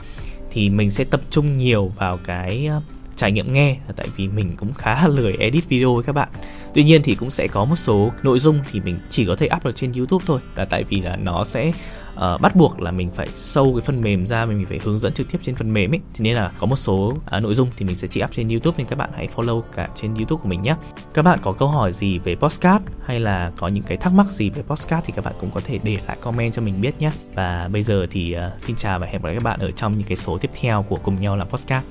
Thì 0.51 0.69
mình 0.69 0.91
sẽ 0.91 1.03
tập 1.03 1.21
trung 1.29 1.57
nhiều 1.57 1.91
vào 1.97 2.19
cái 2.25 2.65
ờ, 2.65 2.81
trải 3.19 3.31
nghiệm 3.31 3.53
nghe 3.53 3.77
tại 3.95 4.07
vì 4.15 4.27
mình 4.27 4.55
cũng 4.57 4.73
khá 4.73 4.95
là 4.95 5.07
lười 5.07 5.33
edit 5.39 5.69
video 5.69 5.93
với 5.93 6.03
các 6.03 6.13
bạn. 6.13 6.29
Tuy 6.73 6.83
nhiên 6.83 7.01
thì 7.03 7.15
cũng 7.15 7.31
sẽ 7.31 7.47
có 7.47 7.65
một 7.65 7.75
số 7.75 8.11
nội 8.23 8.39
dung 8.39 8.59
thì 8.71 8.79
mình 8.79 8.99
chỉ 9.09 9.25
có 9.25 9.35
thể 9.35 9.49
up 9.55 9.65
được 9.65 9.75
trên 9.75 9.93
youtube 9.93 10.25
thôi. 10.27 10.39
Là 10.55 10.65
tại 10.65 10.83
vì 10.83 11.01
là 11.01 11.15
nó 11.15 11.43
sẽ 11.43 11.71
uh, 12.13 12.41
bắt 12.41 12.55
buộc 12.55 12.81
là 12.81 12.91
mình 12.91 13.11
phải 13.15 13.27
sâu 13.35 13.73
cái 13.75 13.81
phần 13.85 14.01
mềm 14.01 14.27
ra 14.27 14.45
mình 14.45 14.65
phải 14.69 14.79
hướng 14.83 14.99
dẫn 14.99 15.13
trực 15.13 15.31
tiếp 15.31 15.39
trên 15.41 15.55
phần 15.55 15.73
mềm 15.73 15.93
ấy. 15.93 15.99
Thế 16.13 16.23
nên 16.23 16.35
là 16.35 16.51
có 16.59 16.67
một 16.67 16.75
số 16.75 17.13
uh, 17.37 17.43
nội 17.43 17.55
dung 17.55 17.67
thì 17.77 17.85
mình 17.85 17.95
sẽ 17.95 18.07
chỉ 18.07 18.23
up 18.23 18.31
trên 18.31 18.49
youtube 18.49 18.77
nên 18.77 18.87
các 18.87 18.95
bạn 18.95 19.09
hãy 19.15 19.27
follow 19.35 19.61
cả 19.75 19.89
trên 19.95 20.15
youtube 20.15 20.41
của 20.41 20.49
mình 20.49 20.61
nhé 20.61 20.75
các 21.13 21.21
bạn 21.21 21.39
có 21.41 21.51
câu 21.51 21.67
hỏi 21.67 21.93
gì 21.93 22.19
về 22.19 22.35
postcard 22.35 22.85
hay 23.05 23.19
là 23.19 23.51
có 23.57 23.67
những 23.67 23.83
cái 23.83 23.97
thắc 23.97 24.13
mắc 24.13 24.27
gì 24.27 24.49
về 24.49 24.61
postcard 24.61 25.05
thì 25.05 25.13
các 25.15 25.25
bạn 25.25 25.33
cũng 25.41 25.51
có 25.51 25.61
thể 25.63 25.79
để 25.83 25.97
lại 26.07 26.17
comment 26.21 26.53
cho 26.53 26.61
mình 26.61 26.81
biết 26.81 26.99
nhé 26.99 27.11
và 27.33 27.69
bây 27.71 27.83
giờ 27.83 28.07
thì 28.11 28.35
uh, 28.35 28.63
xin 28.63 28.75
chào 28.75 28.99
và 28.99 29.07
hẹn 29.07 29.21
gặp 29.21 29.25
lại 29.25 29.33
các 29.33 29.43
bạn 29.43 29.59
ở 29.59 29.71
trong 29.71 29.97
những 29.97 30.07
cái 30.07 30.17
số 30.17 30.37
tiếp 30.37 30.51
theo 30.61 30.85
của 30.89 30.99
cùng 31.03 31.19
nhau 31.19 31.37
làm 31.37 31.47
postcard 31.49 31.85